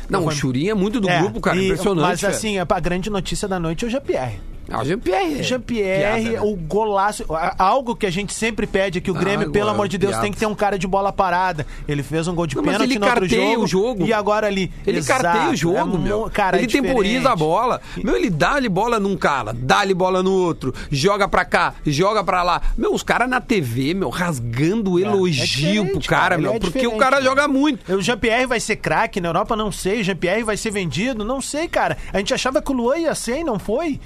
[0.09, 1.59] Não, o Churinho é muito do É, grupo, cara.
[1.59, 2.03] e- Impressionante.
[2.23, 4.41] Mas assim, a a grande notícia da noite é o Jean-Pierre.
[4.71, 5.41] Ah, o Jean-Pierre.
[5.41, 6.41] é Jean-Pierre, né?
[6.41, 7.25] o golaço.
[7.59, 10.11] Algo que a gente sempre pede é que o Grêmio, Ah, pelo amor de Deus,
[10.13, 10.23] piada.
[10.23, 11.67] tem que ter um cara de bola parada.
[11.87, 14.07] Ele fez um gol de Não, mas pênalti ele no outro jogo, o jogo.
[14.07, 14.71] E agora ali.
[14.87, 16.31] Ele Exato, carteia o jogo, é meu.
[16.33, 17.81] Cara, ele é temporiza a bola.
[18.03, 22.43] Meu, ele dá-lhe bola num cara, dá-lhe bola no outro, joga pra cá, joga pra
[22.43, 22.61] lá.
[22.77, 25.45] Meu, os caras na TV, meu, rasgando elogio
[25.85, 27.93] diferente, pro cara, cara, meu, é porque o cara joga muito.
[27.95, 29.57] O Jean-Pierre vai ser craque na Europa?
[29.57, 30.01] Não sei.
[30.01, 31.25] O Jean-Pierre vai ser vendido?
[31.25, 31.97] Não sei, cara.
[32.13, 34.01] A gente achava que o Luan ia ser não foi.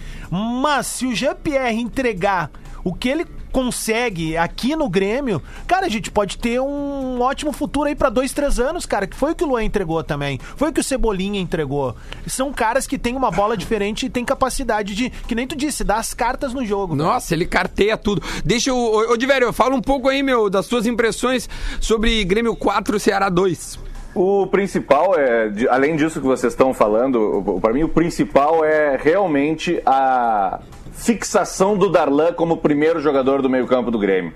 [0.61, 2.51] Mas se o Jean-Pierre entregar
[2.85, 7.87] o que ele consegue aqui no Grêmio, cara, a gente pode ter um ótimo futuro
[7.87, 9.07] aí pra dois, três anos, cara.
[9.07, 10.39] Que foi o que o Luan entregou também.
[10.57, 11.95] Foi o que o Cebolinha entregou.
[12.27, 15.85] São caras que têm uma bola diferente e têm capacidade de, que nem tu disse,
[15.85, 16.97] dar as cartas no jogo.
[16.97, 17.09] cara.
[17.09, 18.23] Nossa, ele carteia tudo.
[18.45, 18.77] Deixa eu.
[18.77, 21.49] Ô, ô Diverio, fala um pouco aí, meu, das suas impressões
[21.81, 23.92] sobre Grêmio 4 Ceará 2.
[24.15, 29.81] O principal é, além disso que vocês estão falando, para mim o principal é realmente
[29.87, 30.61] a
[30.93, 34.33] fixação do Darlan como primeiro jogador do meio-campo do Grêmio.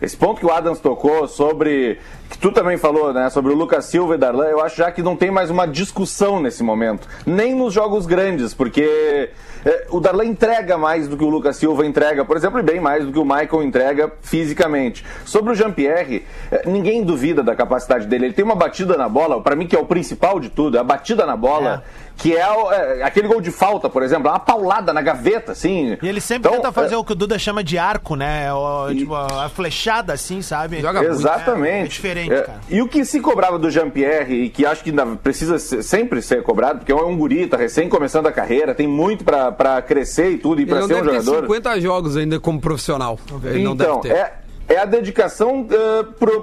[0.00, 1.98] Esse ponto que o Adams tocou sobre.
[2.28, 3.30] que tu também falou, né?
[3.30, 6.40] Sobre o Lucas Silva e Darlan, eu acho já que não tem mais uma discussão
[6.40, 7.08] nesse momento.
[7.24, 9.30] Nem nos jogos grandes, porque
[9.64, 12.80] é, o Darlan entrega mais do que o Lucas Silva entrega, por exemplo, e bem
[12.80, 15.04] mais do que o Michael entrega fisicamente.
[15.24, 18.26] Sobre o Jean-Pierre, é, ninguém duvida da capacidade dele.
[18.26, 20.80] Ele tem uma batida na bola, para mim que é o principal de tudo, é
[20.80, 21.84] a batida na bola.
[22.16, 25.98] Que é, o- é, aquele gol de falta, por exemplo, uma paulada na gaveta, assim.
[26.00, 28.52] E ele sempre Então, tenta fazer é, o que o Duda chama de arco, né?
[28.52, 30.80] O, E- tipo, a flechada assim, sabe?
[30.80, 31.12] Joga muito.
[31.12, 31.68] Exatamente.
[31.74, 32.60] É, é diferente, É, cara.
[32.70, 36.22] E o que se cobrava do Jean-Pierre, e que acho que ainda precisa ser- sempre
[36.22, 39.82] ser cobrado, porque é um guri, tá recém começando a carreira, tem muito pra- pra
[39.82, 41.42] crescer e tudo, e Ele pra não ser um deve ter jogador.
[41.42, 43.18] 50 jogos ainda como profissional.
[43.42, 44.12] Ele não deve então, ter.
[44.12, 44.32] é,
[44.68, 45.66] é a dedicação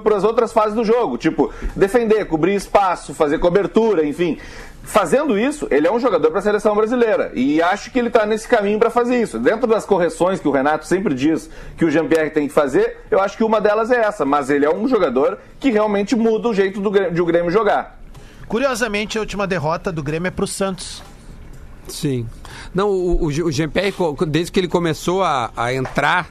[0.04, 1.16] para as outras fases do jogo.
[1.18, 4.38] Tipo, defender, cobrir espaço, fazer cobertura, enfim.
[4.84, 7.30] Fazendo isso, ele é um jogador para a seleção brasileira.
[7.34, 9.38] E acho que ele está nesse caminho para fazer isso.
[9.38, 13.20] Dentro das correções que o Renato sempre diz que o Jean-Pierre tem que fazer, eu
[13.20, 14.24] acho que uma delas é essa.
[14.24, 17.50] Mas ele é um jogador que realmente muda o jeito do, Grêmio- de o Grêmio
[17.50, 18.00] jogar.
[18.48, 21.02] Curiosamente, a última derrota do Grêmio é pro Santos.
[21.88, 22.26] Sim.
[22.74, 23.94] Não, o, o, o Jean-Pierre,
[24.28, 26.28] desde que ele começou a, a entrar,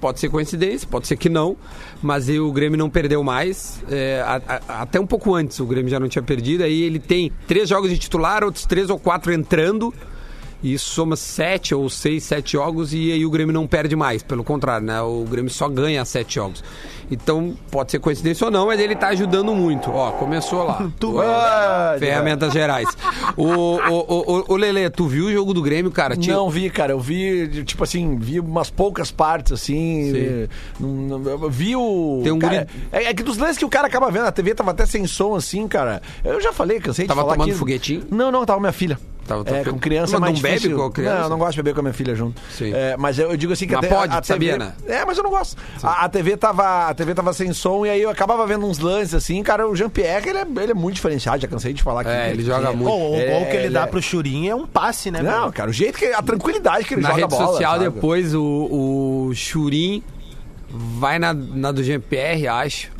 [0.00, 1.56] pode ser coincidência, pode ser que não,
[2.02, 3.82] mas o Grêmio não perdeu mais.
[3.90, 6.62] é, a- a- até um pouco antes o Grêmio já não tinha perdido.
[6.64, 9.92] Aí ele tem três jogos de titular, outros três ou quatro entrando.
[10.64, 14.22] E isso soma sete ou seis, sete jogos e aí o Grêmio não perde mais.
[14.22, 14.98] Pelo contrário, né?
[15.02, 16.64] O Grêmio só ganha sete jogos.
[17.10, 19.90] Então, pode ser coincidência ou não, mas ele tá ajudando muito.
[19.90, 20.90] Ó, começou lá.
[20.98, 22.88] Tu- Ó, Ferramentas gerais.
[23.36, 23.76] O, o,
[24.48, 26.16] o, o, Lelê, tu viu o jogo do Grêmio, cara?
[26.16, 26.92] Tinha- Não vi, cara.
[26.92, 30.12] Eu vi, tipo assim, vi umas poucas partes, assim.
[30.80, 32.20] Eu vi o.
[32.24, 34.32] Tem um cara, guri- é, é que dos lances que o cara acaba vendo, a
[34.32, 36.00] TV tava até sem som, assim, cara.
[36.24, 37.58] Eu já falei, cansei Tava de falar tomando aqui.
[37.58, 38.04] foguetinho?
[38.10, 38.98] Não, não, tava minha filha.
[39.26, 40.76] Tava é, com criança Mas é mais não bebe difícil.
[40.76, 41.16] com a criança?
[41.16, 42.40] Não, eu não gosto de beber com a minha filha junto.
[42.50, 42.72] Sim.
[42.74, 44.74] É, mas eu, eu digo assim que Mas a, pode, a, a sabia, TV né?
[44.86, 45.56] É, mas eu não gosto.
[45.82, 48.78] A, a TV tava, a TV tava sem som e aí eu acabava vendo uns
[48.78, 52.06] lances assim, cara, o Jean-Pierre, ele é, ele é muito diferenciado, já cansei de falar.
[52.06, 52.90] É, que- ele joga que- muito.
[52.90, 55.22] Pô, o É, gol que ele ele dá é- pro Churinho é um passe, né,
[55.22, 56.06] Não, cara, o jeito que.
[56.06, 57.52] A tranquilidade que ele Na joga rede a bola.
[57.52, 57.84] social sabe?
[57.84, 58.42] depois o,
[59.28, 60.02] o Churim
[60.70, 62.92] vai na, na do GPR, acho.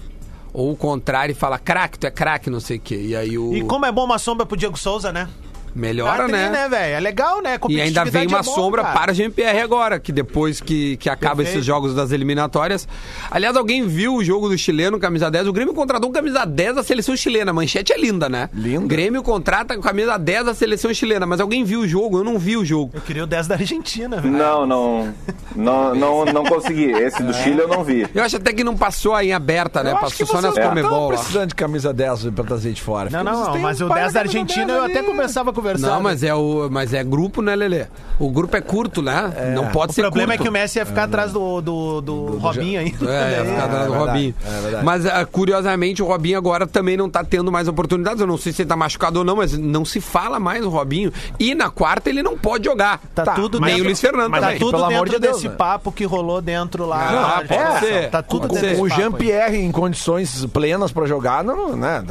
[0.52, 2.94] Ou o contrário e fala, craque, tu é craque, não sei o quê.
[3.08, 3.54] E aí o.
[3.54, 5.28] E como é bom uma sombra pro Diego Souza, né?
[5.74, 6.50] Melhora, Cara, né?
[6.50, 6.94] né, velho?
[6.94, 7.58] É legal, né?
[7.68, 8.94] E ainda vem uma é bom, sombra cara.
[8.94, 11.56] para a GMPR agora, que depois que, que acaba Perfeito.
[11.56, 12.86] esses jogos das eliminatórias.
[13.30, 15.48] Aliás, alguém viu o jogo do chileno, camisa 10?
[15.48, 17.50] O Grêmio contratou um camisa 10 da seleção chilena.
[17.50, 18.48] A manchete é linda, né?
[18.52, 18.86] Linda.
[18.86, 22.18] Grêmio contrata com camisa 10 da seleção chilena, mas alguém viu o jogo?
[22.18, 22.92] Eu não vi o jogo.
[22.94, 24.32] Eu queria o 10 da Argentina, velho.
[24.36, 25.14] Não, não,
[25.56, 26.90] não, não, não consegui.
[26.92, 28.06] Esse do Chile eu não vi.
[28.14, 29.92] Eu acho até que não passou aí em aberta, né?
[29.92, 31.16] Eu acho que Passou só nas não Comebol lá.
[31.16, 33.10] precisando de camisa 10 pra trazer de fora.
[33.10, 35.94] Não, não, têm mas o pai 10 da Argentina 10 eu até começava a conversar.
[35.94, 37.86] Não, mas é, o, mas é grupo, né, Lelê?
[38.18, 39.52] O grupo é curto, né?
[39.54, 40.44] Não pode O ser problema é curto.
[40.44, 42.86] que o Messi ia ficar atrás do, do, do Robinho aí.
[43.02, 44.34] É, ia ficar atrás do verdade, Robinho.
[44.46, 44.84] é verdade.
[44.84, 48.20] mas, ah, curiosamente, o Robinho agora também não tá tendo mais oportunidades.
[48.20, 50.68] Eu não sei se ele tá machucado ou não, mas não se fala mais o
[50.68, 51.12] Robinho.
[51.40, 53.00] E na quarta ele não pode jogar.
[53.14, 54.58] Tá, tudo Nem dentro, o Luiz Fernando tá também.
[54.58, 55.54] tudo pelo amor dentro de Deus, desse né?
[55.56, 57.10] papo que rolou dentro lá.
[57.10, 57.80] Não, na pode federação.
[57.88, 58.10] ser.
[58.10, 58.82] Tá tudo Pode dentro ser.
[58.82, 58.88] o.
[58.88, 62.02] Jean-Pierre em condições plenas pra jogar, não, né?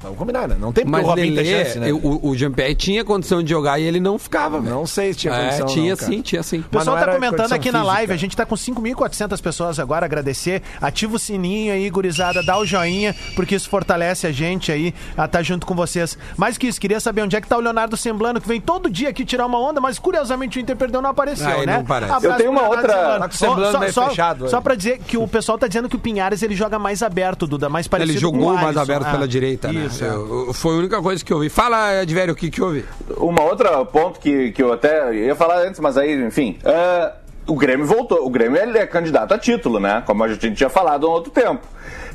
[0.00, 0.56] Vamos combinar, né?
[0.58, 1.92] Não tem porque Mas o Robinho ter chance, né?
[1.92, 4.74] o, o Jean-Pierre tinha condição de jogar e ele não ficava, velho.
[4.74, 6.12] Não sei se tinha É, condição, tinha não, cara.
[6.12, 6.58] sim, tinha sim.
[6.58, 7.92] O pessoal tá comentando aqui na física.
[7.94, 10.62] live, a gente tá com 5.400 pessoas agora, agradecer.
[10.80, 15.24] Ativa o sininho aí, gurizada, dá o joinha, porque isso fortalece a gente aí a
[15.26, 16.18] estar junto com vocês.
[16.36, 18.90] Mais que isso, queria saber onde é que tá o Leonardo Semblano, que vem todo
[18.90, 21.76] dia aqui tirar uma onda, mas curiosamente o Inter perdeu não apareceu, Ah, né?
[21.76, 22.12] não parece.
[22.12, 23.18] Abraço Eu tenho uma outra- Semblano.
[23.20, 24.60] Tá com o Semblano Ó, meio só, fechado, Só é.
[24.60, 27.68] pra dizer que o pessoal tá dizendo que o Pinhares ele joga mais aberto, Duda,
[27.68, 29.86] mais parecido Ele com jogou o mais aberto Ah, pela direita, né?
[29.86, 30.52] Isso, é.
[30.54, 31.48] Foi a única coisa que eu vi.
[31.48, 32.79] Fala, Advério, o que que houve?
[33.16, 36.58] Uma outra ponto que, que eu até ia falar antes, mas aí, enfim.
[36.64, 37.12] ah,
[37.46, 38.24] o Grêmio voltou.
[38.26, 40.02] O Grêmio ele é candidato a título, né?
[40.06, 41.66] Como a gente tinha falado há um outro tempo.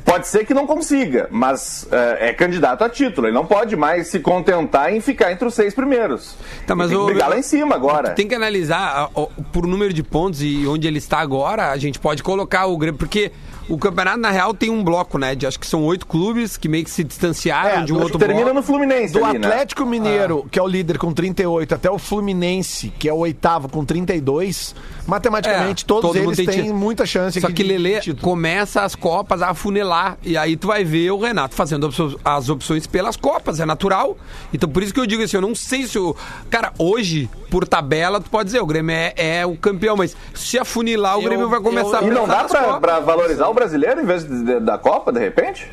[0.04, 3.26] Pode ser que não consiga, mas ah, é candidato a título.
[3.26, 6.36] Ele não pode mais se contentar em ficar entre os seis primeiros.
[6.66, 8.10] Tá, mas Ele tem que o- brigar lá em cima agora.
[8.10, 11.76] Tem que analisar ah, ó, por número de pontos e onde ele está agora, a
[11.76, 13.32] gente pode colocar o Grêmio, porque
[13.68, 15.34] o campeonato, na real, tem um bloco, né?
[15.34, 18.18] De acho que são oito clubes que meio que se distanciaram É, de um outro
[18.18, 18.54] Termina bloco.
[18.56, 19.46] no Fluminense Do ali, né?
[19.48, 23.68] Atlético Mineiro, que é o líder com 38, até o Fluminense, que é o oitavo
[23.68, 24.74] com 32,
[25.06, 26.74] matematicamente É, todos todo eles têm título.
[26.74, 28.16] muita chance Só que título.
[28.20, 30.18] começa as Copas a afunilar.
[30.22, 31.88] E aí tu vai ver o Renato fazendo
[32.24, 34.16] as opções pelas Copas, é natural.
[34.52, 36.14] Então por isso que eu digo assim, eu não sei se o.
[36.50, 40.58] Cara, hoje, por tabela, tu pode dizer, o Grêmio é, é o campeão, mas se
[40.58, 43.48] afunilar, o Eu- Grêmio vai começar eu- E a não pensar dá pra, pra valorizar
[43.48, 45.68] o brasileiro em vez de- da Copa, de repente?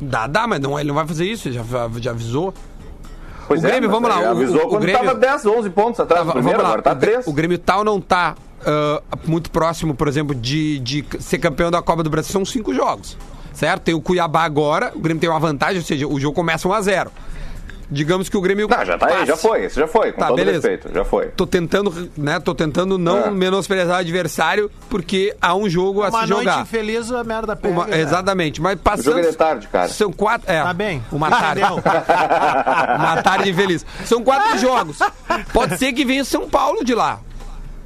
[0.00, 1.62] Dá, dá, mas não, ele não vai fazer isso, ele já,
[2.00, 2.54] já avisou.
[3.48, 6.00] Pois O Grêmio, mas vamos lá, Avisou o- o quando Grêmio- tava 10, 11 pontos
[6.00, 7.26] atrás do Tá, primeiro, agora tá o, Grê- 3.
[7.26, 8.34] o Grêmio tal não tá
[8.66, 12.32] ah, muito próximo, por exemplo, de, de ser campeão da Copa do Brasil.
[12.32, 13.16] São cinco jogos,
[13.52, 13.82] certo?
[13.82, 16.72] Tem o Cuiabá agora, o Grêmio tem uma vantagem, ou seja, o jogo começa 1
[16.72, 17.12] a 0
[17.88, 18.66] Digamos que o Grêmio.
[18.68, 19.46] Não, já tá aí, já passe.
[19.46, 20.68] foi, esse já foi, com Tá, todo beleza.
[20.68, 21.26] respeito, já foi.
[21.28, 22.40] Tô tentando, né?
[22.40, 23.30] Tô tentando não É.
[23.30, 26.62] menosprezar o adversário, porque há um jogo a Uma se noite jogar.
[26.62, 27.72] infeliz, a merda pega.
[27.72, 27.98] Uma- cara.
[27.98, 29.04] exatamente, mas O passando.
[29.04, 29.88] jogo é de tarde, cara.
[29.88, 30.50] São quatro.
[30.50, 31.00] É, Tá bem.
[31.12, 31.60] Uma tarde.
[31.60, 31.76] Entendeu?
[32.98, 33.86] uma tarde feliz.
[34.04, 34.98] São quatro jogos.
[35.52, 37.20] Pode ser que venha São Paulo de lá.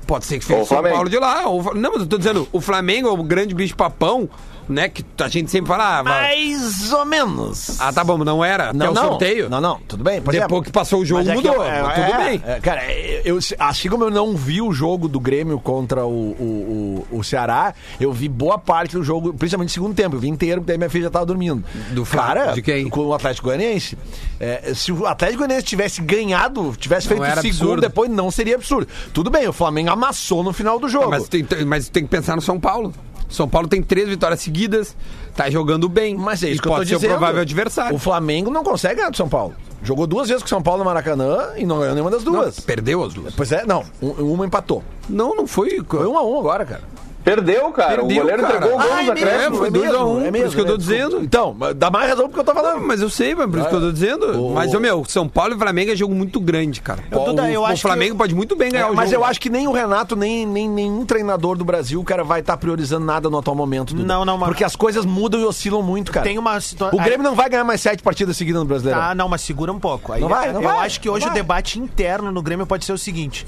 [0.07, 0.95] Pode ser que venha Ou São Flamengo.
[0.97, 1.47] Paulo de lá.
[1.47, 4.29] Ou- não, mas eu tô dizendo, o Flamengo é o grande bicho papão,
[4.71, 4.89] né?
[4.89, 5.99] Que a gente sempre fala.
[5.99, 7.81] ah, Mais ou menos.
[7.81, 8.73] Ah, tá bom, não era.
[8.73, 9.09] não, Até o não.
[9.11, 9.51] sorteio.
[9.51, 10.16] Não, não, tudo bem.
[10.16, 10.21] é.
[10.21, 11.64] Depois que passou o jogo, Mas é que mudou.
[11.64, 12.43] é, mas tudo é, bem.
[12.47, 12.83] é, cara,
[13.25, 17.25] eu, assim como eu não vi o jogo do Grêmio contra o, o, o, o
[17.25, 20.16] Ceará, eu vi boa parte do jogo, principalmente no segundo tempo.
[20.16, 21.64] Eu vi inteiro, porque aí minha filha já tava dormindo.
[21.93, 22.89] Do cara, de quem?
[22.89, 23.99] com o Atlético Goianiense.
[24.39, 27.81] É, se o Atlético Goianiense tivesse ganhado, tivesse feito o segundo absurdo.
[27.81, 28.89] depois, não seria absurdo.
[29.12, 31.11] Tudo bem, o Flamengo amassou no final do jogo.
[31.11, 32.93] Mas tem, mas tem que pensar no São Paulo.
[33.31, 34.97] São Paulo tem três vitórias seguidas,
[35.37, 36.16] tá jogando bem.
[36.16, 37.11] Mas é isso e que eu tô pode ser dizendo.
[37.12, 37.95] o provável adversário.
[37.97, 39.55] O Flamengo não consegue ganhar do São Paulo.
[39.83, 42.33] Jogou duas vezes com o São Paulo no Maracanã e não ganhou nenhuma das Não,
[42.33, 42.61] duas.
[42.61, 43.35] perdeu as duas.
[43.35, 43.83] Pois é, não.
[44.03, 44.83] um- uma empatou.
[45.09, 45.81] Não, não foi.
[45.89, 46.83] Foi um a um agora, cara.
[47.25, 47.97] Perdeu, cara.
[47.99, 48.57] Perdeu, o goleiro cara.
[48.57, 49.59] entregou o gol nos é acréscimos.
[49.59, 51.21] foi dois a um, por isso que eu tô é, dizendo.
[51.23, 52.81] Então, mas dá mais razão porque eu tô falando.
[52.81, 54.41] Não, mas eu sei, mas por isso que eu tô dizendo.
[54.43, 57.03] O- Mas, meu, São Paulo e Flamengo é jogo muito grande, cara.
[57.11, 59.11] Eu, Duda, o, eu o acho Flamengo que- pode muito bem ganhar o É, mas
[59.11, 59.23] jogo.
[59.23, 62.57] eu acho que nem o Renato, nem, nem nenhum treinador do Brasil, cara, vai estar
[62.57, 63.95] priorizando nada no atual momento.
[63.95, 64.07] Duda.
[64.07, 66.25] Não, não, mas- Porque as coisas mudam e oscilam muito, cara.
[66.25, 66.99] Tem uma situação.
[66.99, 68.99] O Grêmio não vai ganhar mais sete partidas seguidas no Brasileiro.
[69.01, 70.12] Ah, não, mas segura um pouco.
[70.12, 72.85] Aí, Não vai, não eu vai, acho que hoje o debate interno no Grêmio pode
[72.85, 73.47] ser o seguinte.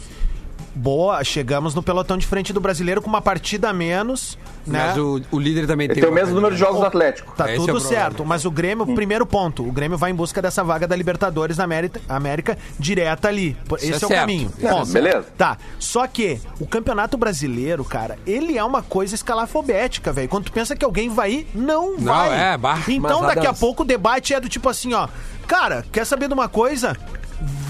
[0.75, 4.87] Boa, chegamos no pelotão de frente do brasileiro com uma partida a menos, né?
[4.89, 6.01] Mas o, o líder também tem.
[6.01, 7.35] tem o mesmo número de jogos do Atlético.
[7.37, 7.89] Tá Esse é tudo o problema.
[8.03, 11.59] certo, mas o Grêmio, primeiro ponto, o Grêmio vai em busca dessa vaga da Libertadores
[11.59, 13.55] da América, América direta ali.
[13.77, 14.21] Esse Isso é, é o certo.
[14.21, 14.53] caminho.
[14.59, 14.93] Não, Ponto.
[14.93, 15.27] beleza.
[15.37, 20.29] Tá, só que o Campeonato Brasileiro, cara, ele é uma coisa escalafobética, velho.
[20.29, 22.31] Quando tu pensa que alguém vai ir, não, Não, vai.
[22.55, 22.59] é.
[22.89, 25.07] Então Mas, daqui a pouco o debate é do tipo assim, ó,
[25.47, 26.97] cara, quer saber de uma coisa?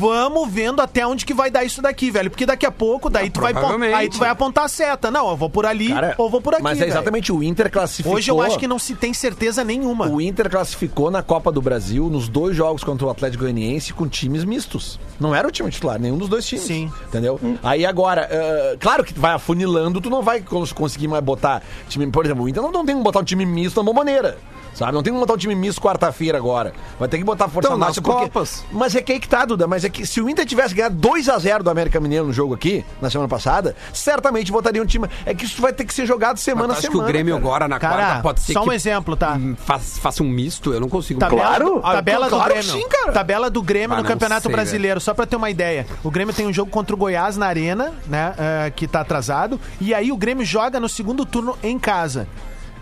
[0.02, 2.28] Vamos vendo até onde que vai dar isso daqui, velho.
[2.28, 3.52] Porque daqui a pouco, daí, tu, vai,
[3.94, 5.10] aí tu vai apontar a seta.
[5.10, 6.62] Não, eu vou por ali Cara, ou vou por aqui.
[6.62, 6.90] Mas é velho.
[6.92, 8.16] exatamente o Inter classificou.
[8.16, 10.08] Hoje eu acho que não se tem certeza nenhuma.
[10.08, 14.08] O Inter classificou na Copa do Brasil nos dois jogos contra o Atlético Goianiense com
[14.08, 14.98] times mistos.
[15.20, 16.64] Não era o time titular, nenhum dos dois times.
[16.64, 16.90] Sim.
[17.06, 17.38] Entendeu?
[17.62, 21.62] Aí agora, eh, claro que tu vai afunilando, tu não vai cons- conseguir mais botar
[21.88, 22.10] time.
[22.10, 24.36] Por exemplo, o Inter não, não tem como botar um time misto na bomboneira.
[24.74, 24.92] Sabe?
[24.92, 26.72] Não tem como botar um time misto quarta-feira agora.
[26.98, 28.04] Vai ter que botar força Então, nas máxima.
[28.04, 28.64] porque- Copas.
[28.72, 29.66] Mas é que aí que tá, Duda.
[29.66, 32.84] Mas é que se o Inter tivesse ganhado 2x0 do América Mineiro no jogo aqui,
[33.00, 35.06] na semana passada, certamente botaria um time.
[35.26, 37.00] É que isso vai ter que ser jogado semana a semana.
[37.00, 37.46] que o Grêmio cara.
[37.46, 39.34] agora na Cara, quarta pode ser só um que exemplo, tá?
[39.34, 40.72] hum, faça, faça um misto?
[40.72, 41.20] Eu não consigo.
[41.20, 41.64] Tabela, Claro.
[41.74, 42.72] do, tabela Ah, do claro Grêmio.
[42.72, 43.12] sim, cara.
[43.12, 45.86] Tabela do Grêmio Ah, no Campeonato sei, Brasileiro, só pra ter uma ideia.
[46.02, 48.34] O Grêmio tem um jogo contra o Goiás na Arena, né?
[48.38, 49.60] eh, que tá atrasado.
[49.80, 52.26] E aí o Grêmio joga no segundo turno em casa.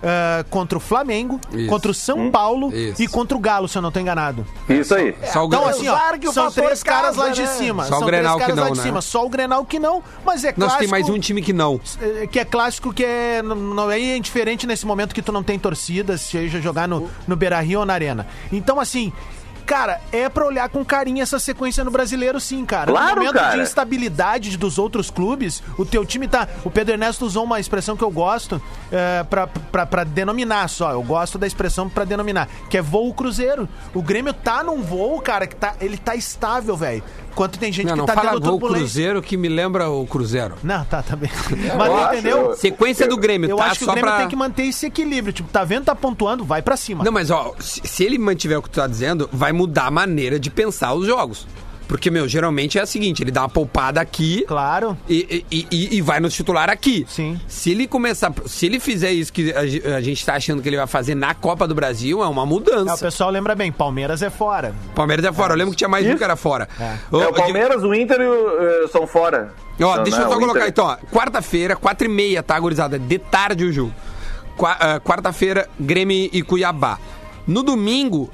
[0.02, 1.68] Eh, contra o Flamengo, Isso.
[1.68, 3.02] contra o São Paulo Isso.
[3.02, 4.46] e contra o Galo, se eu não tô enganado.
[4.68, 5.14] Isso aí.
[5.32, 5.98] Só o Então, assim, ó,
[6.32, 7.46] são três caras casa, lá de né?
[7.48, 7.84] cima.
[7.84, 8.82] Só o são Grenal três que caras não, lá de né?
[8.84, 9.00] cima.
[9.00, 10.78] Só o Grenal que não, mas é Nós clássico.
[10.80, 11.80] tem mais um time que não.
[12.00, 15.42] eh, que é clássico, que é, não- não é indiferente nesse momento que tu não
[15.42, 18.26] tem torcida, seja jogar no, no Beira Rio ou na Arena.
[18.52, 19.12] Então, assim.
[19.70, 22.90] Cara, é pra olhar com carinho essa sequência no brasileiro, sim, cara.
[22.90, 23.54] Claro, no momento cara.
[23.54, 26.48] de instabilidade dos outros clubes, o teu time tá.
[26.64, 28.60] O Pedro Ernesto usou uma expressão que eu gosto
[28.90, 30.90] é, pra, pra, pra denominar só.
[30.90, 33.68] Eu gosto da expressão pra denominar, que é voo cruzeiro.
[33.94, 35.76] O Grêmio tá num voo, cara, que tá.
[35.80, 37.04] Ele tá estável, velho.
[37.30, 39.02] Enquanto tem gente Não, que não tá fala tendo gol turbulência.
[39.04, 39.22] Entendeu?
[39.22, 40.56] que me lembra o Cruzeiro.
[40.62, 41.30] Não, tá, tá bem.
[41.70, 42.36] eu Mas acho, entendeu?
[42.38, 43.66] eu- Sequência do Grêmio, Eu tá?
[43.66, 44.18] acho que Só o Grêmio pra...
[44.18, 45.32] tem que manter esse equilíbrio.
[45.32, 47.04] Tipo, tá vendo, tá pontuando, vai pra cima.
[47.04, 49.90] Não, mas ó, se, se ele mantiver o que tu tá dizendo, vai mudar a
[49.90, 51.46] maneira de pensar os jogos.
[51.86, 54.96] Porque, meu, geralmente é o seguinte, ele dá uma poupada aqui Claro.
[55.08, 57.04] e, e, e- e vai no titular aqui.
[57.08, 57.38] Sim.
[57.48, 60.76] Se ele começar, se ele fizer isso que a, a gente tá achando que ele
[60.76, 62.96] vai fazer na Copa do Brasil, é uma É, o mudança.
[63.04, 64.72] pessoal lembra bem, Palmeiras é fora.
[64.94, 65.52] Palmeiras é fora.
[65.52, 66.68] Eu lembro que tinha mais um que era fora.
[67.10, 69.52] Ô, É, o Palmeiras, o Inter e o, eh, são fora.
[69.82, 70.96] Ó, Não, deixa não, eu só o colocar Inter- então, ó.
[71.12, 73.00] Quarta-feira, quatro e meia, tá, gurizada?
[73.00, 73.92] De tarde o jogo.
[74.56, 77.00] Qua- ah, Quarta-feira, Grêmio e Cuiabá.
[77.48, 78.30] No domingo,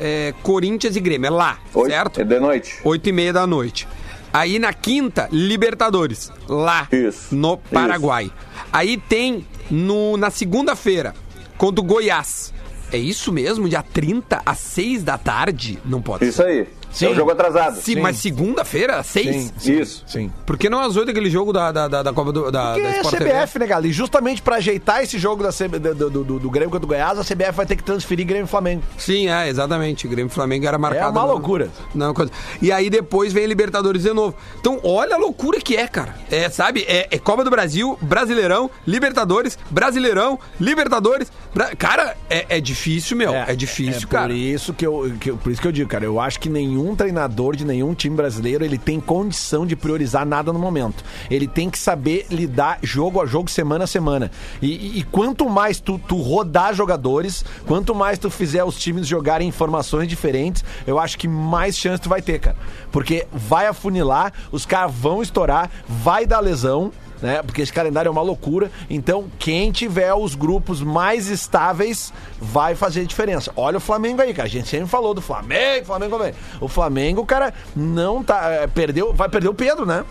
[0.00, 1.26] é, Corinthians e Grêmio.
[1.26, 2.20] É lá, Oito- certo?
[2.20, 2.78] É de noite.
[2.84, 3.86] Oito e meia da noite.
[4.32, 6.30] Aí na quinta, Libertadores.
[6.48, 7.60] Lá, Isso, no isso.
[7.72, 8.30] Paraguai.
[8.72, 11.14] Aí tem no, na segunda-feira,
[11.56, 12.52] contra o Goiás.
[12.92, 13.68] É isso mesmo?
[13.68, 15.78] Dia 30 às 6 da tarde?
[15.84, 16.46] Não pode Isso ser.
[16.46, 16.66] aí.
[17.00, 17.76] É o jogo atrasado.
[17.80, 19.52] Sim, mas segunda-feira, às 6?
[19.66, 20.04] Isso.
[20.06, 20.32] Sim.
[20.46, 22.82] Por que não às 8 aquele jogo da, da, da, da Copa do, da, Porque
[22.82, 23.92] da é Sport CBF, né, Gali?
[23.92, 27.18] Justamente pra ajeitar esse jogo da CB do, do, do- do Grêmio contra o Goiás,
[27.18, 28.82] a CBF vai ter que transferir Grêmio e Flamengo.
[28.96, 30.06] Sim, é, exatamente.
[30.06, 31.10] O Grêmio e Flamengo era marcado.
[31.18, 31.70] uma no- loucura.
[31.94, 32.30] Não, coisa.
[32.62, 34.36] E aí depois vem Libertadores de novo.
[34.60, 36.14] Então, olha a loucura que é, cara.
[36.30, 36.84] É, sabe?
[36.88, 41.30] É, é Copa do Brasil, Brasileirão, Libertadores, Brasileirão, Libertadores.
[41.54, 43.34] Bra- Cara, é, é difícil, meu.
[43.34, 44.28] É, difícil, é cara.
[44.28, 46.77] Por isso, que eu, que por isso que eu digo, cara, eu acho que nenhum
[46.96, 51.04] treinador de nenhum time brasileiro ele tem condição de priorizar nada no momento.
[51.30, 54.30] Ele tem que saber lidar jogo a jogo, semana a semana.
[54.62, 59.06] E, e- e quanto mais tu, tu rodar jogadores, quanto mais tu fizer os times
[59.06, 62.56] jogarem informações diferentes, eu acho que mais chance tu vai ter, cara.
[62.92, 66.90] Porque vai afunilar, os caras vão estourar, vai dar lesão
[67.22, 67.42] né?
[67.42, 68.70] Porque esse calendário é uma loucura.
[68.88, 73.52] Então, quem tiver os grupos mais estáveis vai fazer diferença.
[73.56, 74.46] Olha o Flamengo aí, cara.
[74.46, 76.36] A gente sempre falou do Flamengo, Flamengo, Flamengo.
[76.60, 78.50] O Flamengo, cara, não tá.
[78.50, 79.12] é, Perdeu.
[79.12, 80.04] Vai perder o Pedro, né?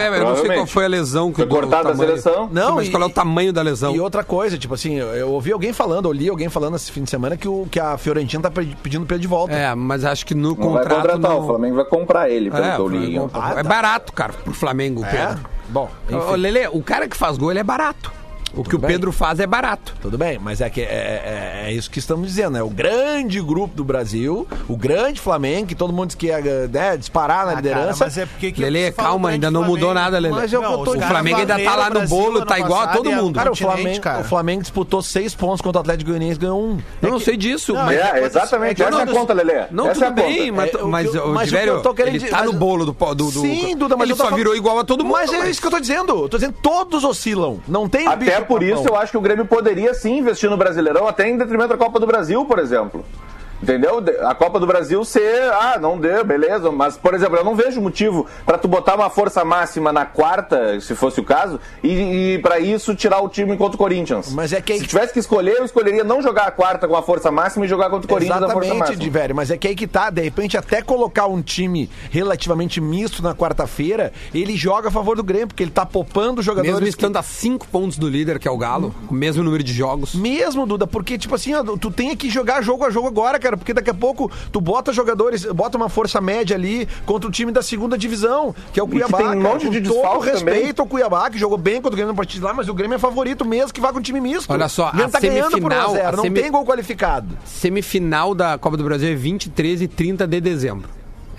[0.00, 2.48] É, eu não sei qual foi a lesão que Foi do- cortado o da seleção?
[2.52, 3.94] Não, mas e- qual é o tamanho da lesão?
[3.94, 6.90] E outra coisa, tipo assim, eu, eu ouvi alguém falando, eu li alguém falando esse
[6.92, 9.54] fim de semana que, o, que a Fiorentina tá pe- pedindo o Pedro de volta.
[9.54, 10.96] É, mas acho que no Não vai contrato.
[11.02, 11.40] contratar, não...
[11.40, 13.18] o Flamengo vai comprar ele, pelo É, que eu li.
[13.32, 13.62] Ah, é tá.
[13.62, 15.10] barato, cara, pro Flamengo, É?
[15.10, 15.44] Pedro.
[15.68, 16.16] Bom, enfim.
[16.16, 18.12] Ô, Lele, o cara que faz gol, ele é barato.
[18.56, 18.90] O que o bem.
[18.90, 19.94] Pedro faz é barato.
[20.00, 23.40] Tudo bem, mas é que é, é- é isso que estamos dizendo, é o grande
[23.40, 26.40] grupo do Brasil, o grande Flamengo, que todo mundo diz que ia
[26.70, 28.04] né, disparar na Ah, cara, liderança.
[28.04, 29.94] mas é porque que Lele, calma, ainda não mudou Flamengo.
[30.04, 30.34] nada, Lele.
[30.34, 31.04] Mas é o dizendo.
[31.04, 33.34] O Flamengo ainda tá lá o no Brasil bolo, tá igual a todo é mundo.
[33.34, 34.20] Cara, o Flamengo, cara.
[34.20, 36.78] o Flamengo disputou seis pontos contra o Atlético Goianiense e ganhou um.
[37.02, 37.98] Eu não sei disso, Não, mas.
[37.98, 38.82] É, exatamente.
[38.82, 39.64] é Essa é a conta, Lelê.
[39.70, 40.84] Não, é tudo bem, conta.
[40.86, 43.96] mas, É, o o o Diverio, ele tá no bolo do, do, do- Sim, Duda,
[43.96, 45.12] mas ele só virou igual a todo mundo.
[45.14, 46.22] Mas é isso que eu tô dizendo.
[46.24, 47.60] Eu tô dizendo, todos oscilam.
[47.68, 48.74] Não tem Até bicho por papão.
[48.74, 51.76] isso eu acho que o Grêmio poderia sim investir no Brasileirão, até em detrimento da
[51.76, 53.04] Copa do Brasil, por exemplo.
[53.64, 54.00] Entendeu?
[54.00, 57.54] De- A Copa do Brasil ser, ah, não deu, beleza, mas, por exemplo, eu não
[57.56, 62.34] vejo motivo pra tu botar uma força máxima na quarta, se fosse o caso, e,
[62.34, 64.30] e para isso tirar o time contra o Corinthians.
[64.34, 66.94] Mas é que aí- Se tivesse que escolher, eu escolheria não jogar a quarta com
[66.94, 68.98] a força máxima e jogar contra o Corinthians na força Exatamente, máxima.
[69.02, 72.80] de velho, mas é que aí que tá, de repente até colocar um time relativamente
[72.82, 76.84] misto na quarta-feira, ele joga a favor do Grêmio, porque ele tá poupando jogadores Mesmo
[76.84, 79.62] que- estando a cinco pontos do líder, que é o Galo, com o mesmo número
[79.62, 80.14] de jogos.
[80.14, 83.53] Mesmo, Duda, porque, tipo assim, ó, tu tem que jogar jogo a jogo agora, cara.
[83.54, 87.32] Cara, porque daqui a pouco tu bota jogadores, bota uma força média ali contra o
[87.32, 89.18] time da segunda divisão, que é o que Cuiabá.
[89.18, 91.90] tem um cara, monte com de todo desfalque respeito ao Cuiabá, que jogou bem contra
[91.90, 94.02] o Grêmio no partido lá, mas o Grêmio é favorito mesmo que vai com o
[94.02, 94.52] time misto.
[94.52, 96.50] Olha só, Grêmio a tá ganhando por 1 a semifinal- 0, a não semi- tem
[96.50, 97.28] gol qualificado.
[97.44, 100.88] Semifinal da Copa do Brasil é 23 e 30 de dezembro.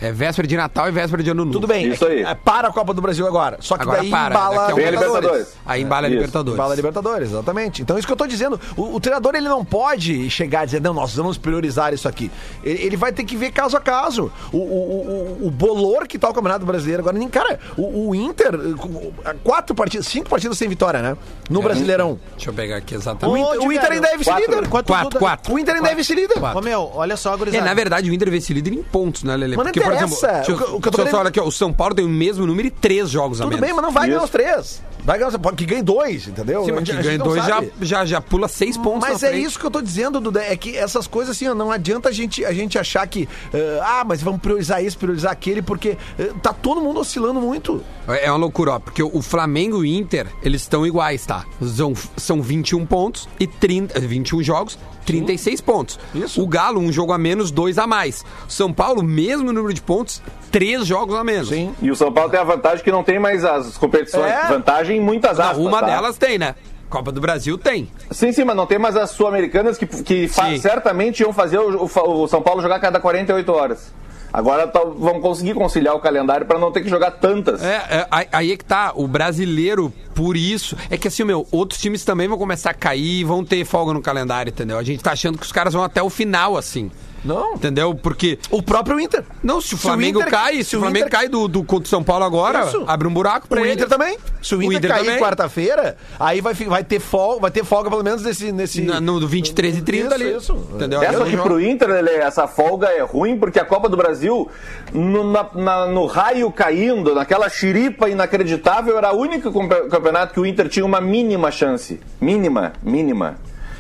[0.01, 1.53] É véspera de Natal e véspera de Ano Novo.
[1.59, 2.23] Tudo bem, Isso é aí.
[2.23, 3.57] é para a Copa do Brasil agora.
[3.61, 5.15] Só que Agora daí para, embala daqui a um Vem a Libertadores.
[5.23, 5.57] Libertadores.
[5.65, 6.15] Aí embala a Isso.
[6.17, 6.53] Libertadores.
[6.55, 7.81] Embala a Libertadores, exatamente.
[7.81, 8.59] Então, isso que eu tô dizendo.
[8.75, 12.29] O, o treinador, ele não pode chegar e dizer, não, nós vamos priorizar isso aqui.
[12.63, 14.31] Ele, ele vai ter que ver caso a caso.
[14.51, 17.17] O, o, o, o bolor que tá o Campeonato Brasileiro agora.
[17.17, 19.11] nem Cara, o, o Inter, com-
[19.43, 21.17] quatro partidas, cinco partidas sem vitória, né?
[21.49, 22.19] No Brasileirão.
[22.35, 23.39] Deixa eu pegar aqui O exatamente.
[23.39, 24.35] Inter, o Inter ainda é Quatro.
[24.35, 24.69] vice-líder.
[24.69, 25.53] Quatro, Duda- quatro.
[25.53, 26.35] O Inter ainda é vice-líder.
[26.55, 27.65] Ô, meu, olha só, É, gurizada.
[27.65, 29.55] na verdade, o Inter é vice-líder em pontos, né, Lele?
[29.55, 31.71] Porque, por exemplo, O que- o que eu tô querendo- olhar aqui, ó, o São
[31.71, 33.65] Paulo tem o mesmo número e três jogos a Tudo menos.
[33.65, 34.81] bem, mas não vai ganhar os três.
[35.03, 36.65] Vai ganhar, pode que ganhe dois, entendeu?
[36.65, 39.27] Sim, A mas que a não dois já, já, já pula seis pontos Mas na
[39.27, 39.45] é frente.
[39.45, 40.41] isso que eu tô dizendo, Duda.
[40.41, 43.29] É que essas coisas assim, não adianta a gente, a gente achar que.
[43.53, 47.83] eh, ah, mas vamos priorizar isso, priorizar aquele, porque eh, tá todo mundo oscilando muito.
[48.07, 51.45] É uma loucura, ó, porque o Flamengo e o Inter, eles estão iguais, tá?
[51.75, 54.75] São, são 21 pontos e 30, 21 jogos,
[55.05, 55.99] 36 pontos.
[56.13, 56.41] Isso.
[56.41, 58.25] O Galo, um jogo a menos, dois a mais.
[58.47, 61.49] São Paulo, mesmo número de pontos, três jogos a menos.
[61.49, 61.73] Sim.
[61.81, 64.25] E o São Paulo tem a vantagem que não tem mais as competições.
[64.31, 64.47] É.
[64.47, 65.65] Vantagem em muitas Não, aspas.
[65.65, 65.85] uma tá?
[65.87, 66.55] delas tem, né?
[66.89, 67.89] Copa do Brasil tem.
[68.11, 70.29] Sim, sim, mas não tem mais as sul-americanas que, que
[70.59, 73.91] certamente iam fazer o, o- o São Paulo jogar a cada 48 horas.
[74.36, 77.63] Agora tá- vão conseguir conciliar o calendário para não ter que jogar tantas.
[77.63, 80.75] É, é, aí- é que tá, o brasileiro, por isso.
[80.89, 84.01] É que assim, meu, outros times também vão começar a cair vão ter folga no
[84.01, 84.77] calendário, entendeu?
[84.77, 86.91] A gente tá achando que os caras vão até o final, assim.
[87.26, 87.55] Não.
[87.55, 87.95] Entendeu?
[87.95, 88.38] Porque.
[88.51, 89.23] O próprio Inter.
[89.43, 91.28] Não, se o Se o Flamengo Inter- cai, se, se o o Flamengo Inter- cai
[91.28, 92.84] do, do contra o São Paulo agora, Isso.
[92.88, 93.73] abre um buraco pra O ele.
[93.73, 94.17] Inter também.
[94.41, 95.19] Se o Inter, cair também.
[95.19, 98.51] quarta-feira, aí vai, vai, ter folga, vai ter folga pelo menos nesse.
[98.51, 98.82] nesse...
[98.84, 100.30] Na- no do 23 e 30 ali.
[100.30, 100.67] Isso, isso.
[100.76, 101.01] Entendeu?
[101.01, 104.47] É, só que pro Inter, Lelê, essa folga é ruim porque a Copa do Brasil,
[104.93, 110.39] no, na- na- no raio caindo, naquela xiripa inacreditável, era o único campe- campeonato que
[110.39, 111.99] o Inter tinha uma mínima chance.
[112.21, 113.36] Mínima, mínima.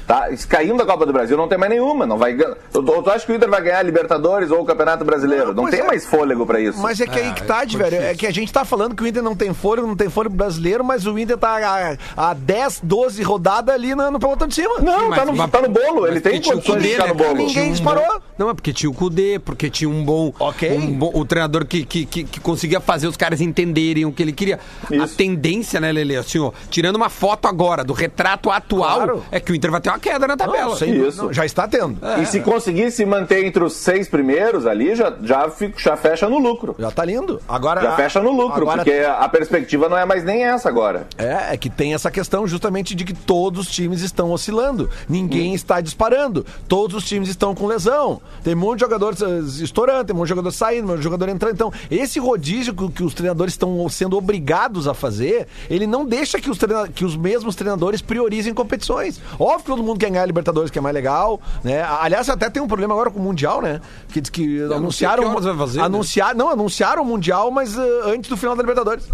[0.07, 0.29] Tá?
[0.47, 2.05] Caindo a Copa do Brasil, não tem mais nenhuma.
[2.05, 2.35] Não vai
[2.73, 5.47] ou, tu acha que o Inter vai ganhar a Libertadores ou o Campeonato Brasileiro?
[5.47, 5.87] Não, pois tem é.
[5.87, 6.79] mais fôlego pra isso.
[6.79, 7.95] Mas é que aí que tá, de velho.
[7.97, 10.35] É que a gente tá falando que o Inter não tem fôlego, não tem fôlego
[10.35, 14.55] brasileiro, mas o Inter tá a, a 10, 12 rodadas ali no, no pelotão de
[14.55, 14.79] cima.
[14.79, 16.01] Não, mas- tá, no, mas- tá no bolo.
[16.01, 17.35] mas Ele tem condições de ficar né, no bolo.
[17.35, 18.03] Ninguém um disparou.
[18.05, 20.31] bom- Não, é porque tinha o Cudê, porque tinha um bom.
[20.39, 20.71] Ok.
[20.71, 24.21] Um bom o treinador que, que, que, que conseguia fazer os caras entenderem o que
[24.21, 24.59] ele queria.
[24.91, 25.15] A Isso.
[25.15, 26.15] tendência, né, Lele?
[26.15, 29.23] Assim, ó, tirando uma foto agora do retrato atual, Claro.
[29.31, 30.69] é que o Inter vai ter uma queda na tabela.
[30.69, 31.97] Não, sem não, já está tendo.
[32.21, 36.27] E se conseguir se manter entre os seis primeiros ali, já, já, fica, já fecha
[36.29, 36.75] no lucro.
[36.77, 37.41] Já tá lindo.
[37.47, 41.07] Agora, Já fecha no lucro, agora- porque a perspectiva não é mais nem essa agora.
[41.17, 44.89] É, é que tem essa questão justamente de que todos os times estão oscilando.
[45.07, 46.45] Ninguém está disparando.
[46.67, 48.21] Todos os times estão com lesão.
[48.43, 49.21] Tem um monte de jogadores
[49.59, 51.53] estourando, tem um monte de jogador saindo, um monte de jogador entrando.
[51.53, 56.39] Então, esse rodízio que, que os treinadores estão sendo obrigados a fazer, ele não deixa
[56.39, 56.57] que os,
[56.93, 59.19] que os mesmos treinadores priorizem competições.
[59.39, 61.83] Óbvio que todo mundo quer ganhar a Libertadores, que é mais legal, né?
[61.83, 63.81] Aliás, até tem um problema agora com o Mundial, né?
[64.09, 65.85] Que diz que não sei anunciaram, que horas vai fazer, né?
[65.85, 69.07] anunciar, não, anunciaram o Mundial, mas eh, antes do final da Libertadores.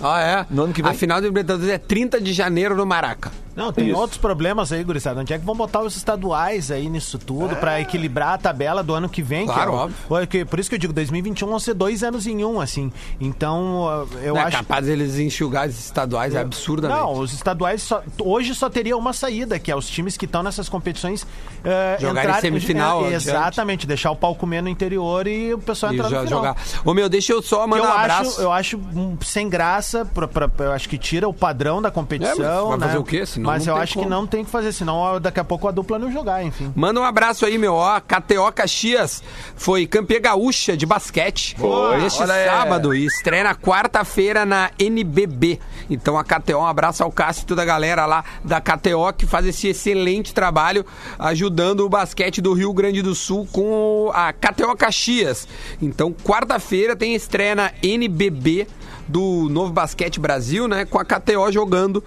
[0.00, 0.46] Ah, é?
[0.50, 0.90] No ano que vem.
[0.90, 3.30] A final do Libertadores é 30 de janeiro no Maraca.
[3.56, 3.98] Não, tem Isso.
[3.98, 5.20] outros problemas aí, gurizada.
[5.20, 8.92] Onde é que vão botar os estaduais aí nisso tudo pra equilibrar a tabela do
[8.94, 9.46] ano que vem?
[9.46, 9.96] Claro, que é óbvio.
[10.10, 12.92] o- que- Por isso que eu digo, 2021 vão ser dois anos em um, assim.
[13.20, 14.56] Então, eu não é acho...
[14.58, 17.00] capaz deles enxugar esses estaduais, é absurdamente.
[17.00, 20.42] Não, os estaduais só- hoje só teria uma saída, que é os times que estão
[20.42, 21.26] nessas competições
[21.64, 23.28] eh, Jogarem semifinal é, adiante.
[23.28, 26.26] Exatamente, deixar o pau comer no interior e o pessoal entrar no final.
[26.28, 26.56] jogar.
[26.84, 28.30] Ô meu, deixa eu só mandar eu, um abraço.
[28.32, 31.90] acho, eu acho hum, sem graça, pra, pra- eu acho que tira o padrão da
[31.90, 32.44] competição.
[32.44, 32.86] É, vai né?
[32.86, 33.24] fazer o quê?
[33.24, 34.04] Senão mas não eu acho como.
[34.04, 36.72] que não tem que fazer, senão daqui a pouco a dupla não jogar, enfim.
[36.74, 37.74] Manda um abraço aí, meu.
[37.74, 39.22] Ó, KTO Caxias
[39.54, 41.56] foi campeã gaúcha de basquete.
[41.58, 41.98] Foi.
[41.98, 45.58] Neste Olha sábado e estreia na quarta-feira na NBB.
[45.88, 49.26] Então a KTO, um abraço ao Cássio e toda a galera lá da KTO que
[49.26, 50.84] faz esse excelente trabalho
[51.18, 55.46] ajudando o basquete do Rio Grande do Sul com a KTO Caxias.
[55.80, 58.66] Então quarta-feira tem estreia na NBB
[59.08, 60.84] do Novo Basquete Brasil, né?
[60.84, 62.02] Com a KTO jogando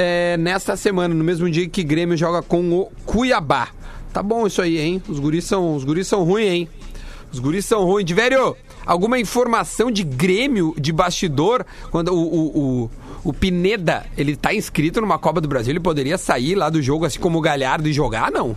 [0.00, 3.70] é, nesta semana, no mesmo dia que Grêmio joga com o Cuiabá.
[4.12, 5.02] Tá bom isso aí, hein?
[5.08, 6.68] Os guris são, os guris são ruins, hein?
[7.32, 8.04] Os guris são ruins.
[8.04, 11.66] Diverio, alguma informação de Grêmio de bastidor?
[11.90, 12.90] Quando o, o, o,
[13.24, 17.04] o Pineda, ele tá inscrito numa Copa do Brasil, ele poderia sair lá do jogo
[17.04, 18.56] assim como o Galhardo e jogar, não?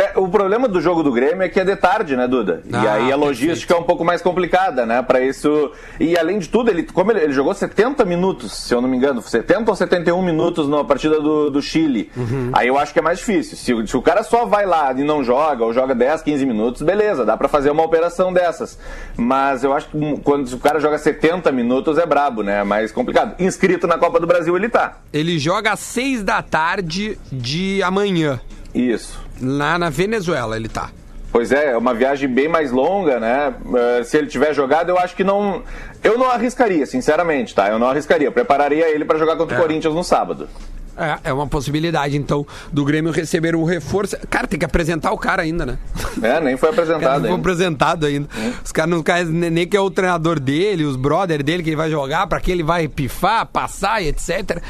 [0.00, 2.62] É, o problema do jogo do Grêmio é que é de tarde, né, Duda?
[2.64, 5.02] e Ah, aí a logística é um pouco mais complicada, né?
[5.02, 5.72] Para isso.
[5.98, 8.96] E além de tudo, ele, como ele, ele jogou 70 minutos, se eu não me
[8.96, 12.10] engano, 70 ou 71 minutos na partida do, do Chile.
[12.54, 13.56] Aí eu acho que é mais difícil.
[13.58, 16.46] Se, o- se o cara só vai lá e não joga, ou joga 10, 15
[16.46, 18.78] minutos, beleza, dá para fazer uma operação dessas.
[19.16, 22.60] Mas eu acho que quando o cara joga 70 minutos é brabo, né?
[22.60, 23.34] É mais complicado.
[23.38, 24.98] Inscrito na Copa do Brasil ele tá.
[25.12, 28.40] Ele joga às seis da tarde de amanhã.
[28.74, 29.18] Isso.
[29.40, 30.90] Lá na Venezuela ele tá.
[31.32, 33.54] Pois é, é uma viagem bem mais longa, né?
[33.74, 35.62] Eh, se ele tiver jogado, eu acho que não.
[36.02, 37.68] Eu não arriscaria, sinceramente, tá?
[37.68, 38.26] Eu não arriscaria.
[38.26, 40.48] Eu prepararia ele para jogar contra o Corinthians no sábado.
[40.96, 44.16] É, é uma possibilidade, então, do Grêmio receber um reforço.
[44.28, 45.78] Cara, tem que apresentar o cara ainda, né?
[46.22, 48.28] É, nem foi apresentado não foi apresentado ainda.
[48.64, 51.68] Os caras não caem nem nem que é o treinador dele, os brother dele que
[51.68, 54.62] ele vai jogar, pra que ele vai pifar, passar e etc.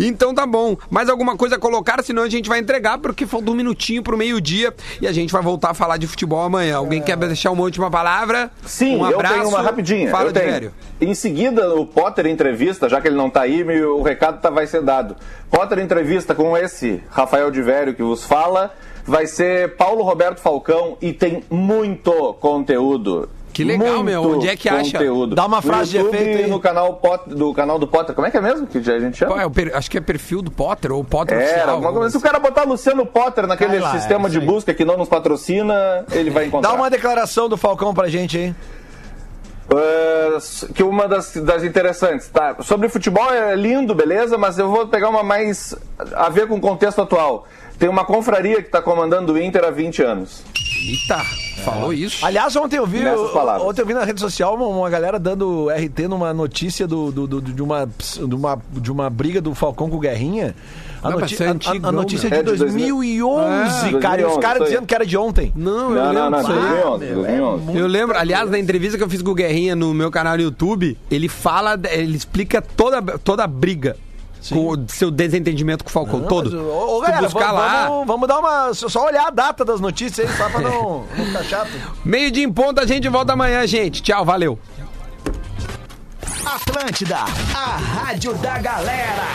[0.00, 0.76] Então tá bom.
[0.90, 4.16] Mais alguma coisa a colocar, senão a gente vai entregar, porque falta um minutinho pro
[4.16, 4.72] meio-dia
[5.02, 6.76] e a gente vai voltar a falar de futebol amanhã.
[6.76, 8.50] Alguém quer deixar uma última palavra?
[8.64, 9.34] Sim, um eu abraço.
[9.34, 10.10] tenho uma rapidinha.
[10.10, 10.72] Fala eu.
[11.00, 14.66] Em seguida, o Potter entrevista, já que ele não tá aí, o recado tá, vai
[14.66, 15.14] ser dado.
[15.50, 18.72] Potter entrevista com esse Rafael de Vério que vos fala.
[19.04, 23.28] Vai ser Paulo Roberto Falcão e tem muito conteúdo.
[23.52, 24.22] Que legal, Muito meu.
[24.22, 24.92] Onde é que acha?
[24.92, 25.34] conteúdo.
[25.34, 26.50] Dá uma No frase de YouTube efeito aí.
[26.50, 28.14] no canal Pot- do canal do Potter.
[28.14, 29.42] Como é que é mesmo que a gente chama?
[29.42, 31.70] É per- Acho que é perfil do Potter ou Potter Era, oficial.
[31.70, 32.10] alguma coisa.
[32.10, 35.08] Se o cara botar Luciano Potter naquele lá, sistema é de busca que não nos
[35.08, 36.70] patrocina, ele vai encontrar.
[36.70, 38.54] Dá uma declaração do Falcão pra gente aí.
[39.70, 42.56] Uh, que uma das, das interessantes, tá?
[42.62, 45.74] Sobre futebol é lindo, beleza, mas eu vou pegar uma mais
[46.14, 47.46] a ver com o contexto atual.
[47.78, 50.42] Tem uma confraria que está comandando o Inter há 20 anos.
[50.90, 51.22] Eita,
[51.64, 52.24] falou isso?
[52.24, 53.02] Aliás, ontem eu vi,
[53.62, 57.26] ontem eu vi na rede social uma, uma galera dando RT numa notícia do, do-
[57.26, 60.56] do- de, uma, de, uma, de uma briga do Falcão com o Guerrinha.
[61.02, 62.38] A, Não, noti- é a- a- a notícia né?
[62.38, 64.20] é de É de 2011, É, cara.
[64.20, 65.52] E os 2011, caras dizendo que era de ontem.
[65.54, 66.30] Não, eu Não, não, lembro.
[66.30, 66.58] não, disso aí.
[66.58, 67.78] 2011, meu, é 2011.
[67.78, 70.42] Eu lembro, aliás, na entrevista que eu fiz com o Guerrinha no meu canal no
[70.42, 73.96] YouTube, ele fala, ele explica toda, toda a briga.
[74.50, 76.50] Com o seu desentendimento com o Falcão, Não, todo.
[76.50, 77.88] mas, ô, ô, galera, buscar vamos, lá.
[77.88, 78.72] vamos, vamos dar uma.
[78.72, 81.70] Só olhar a data das notícias aí, só pra não, não ficar chato.
[82.04, 84.00] Meio dia em ponto, a gente volta amanhã, gente.
[84.00, 84.56] Tchau, valeu.
[86.46, 89.26] Atlântida, a rádio da galera.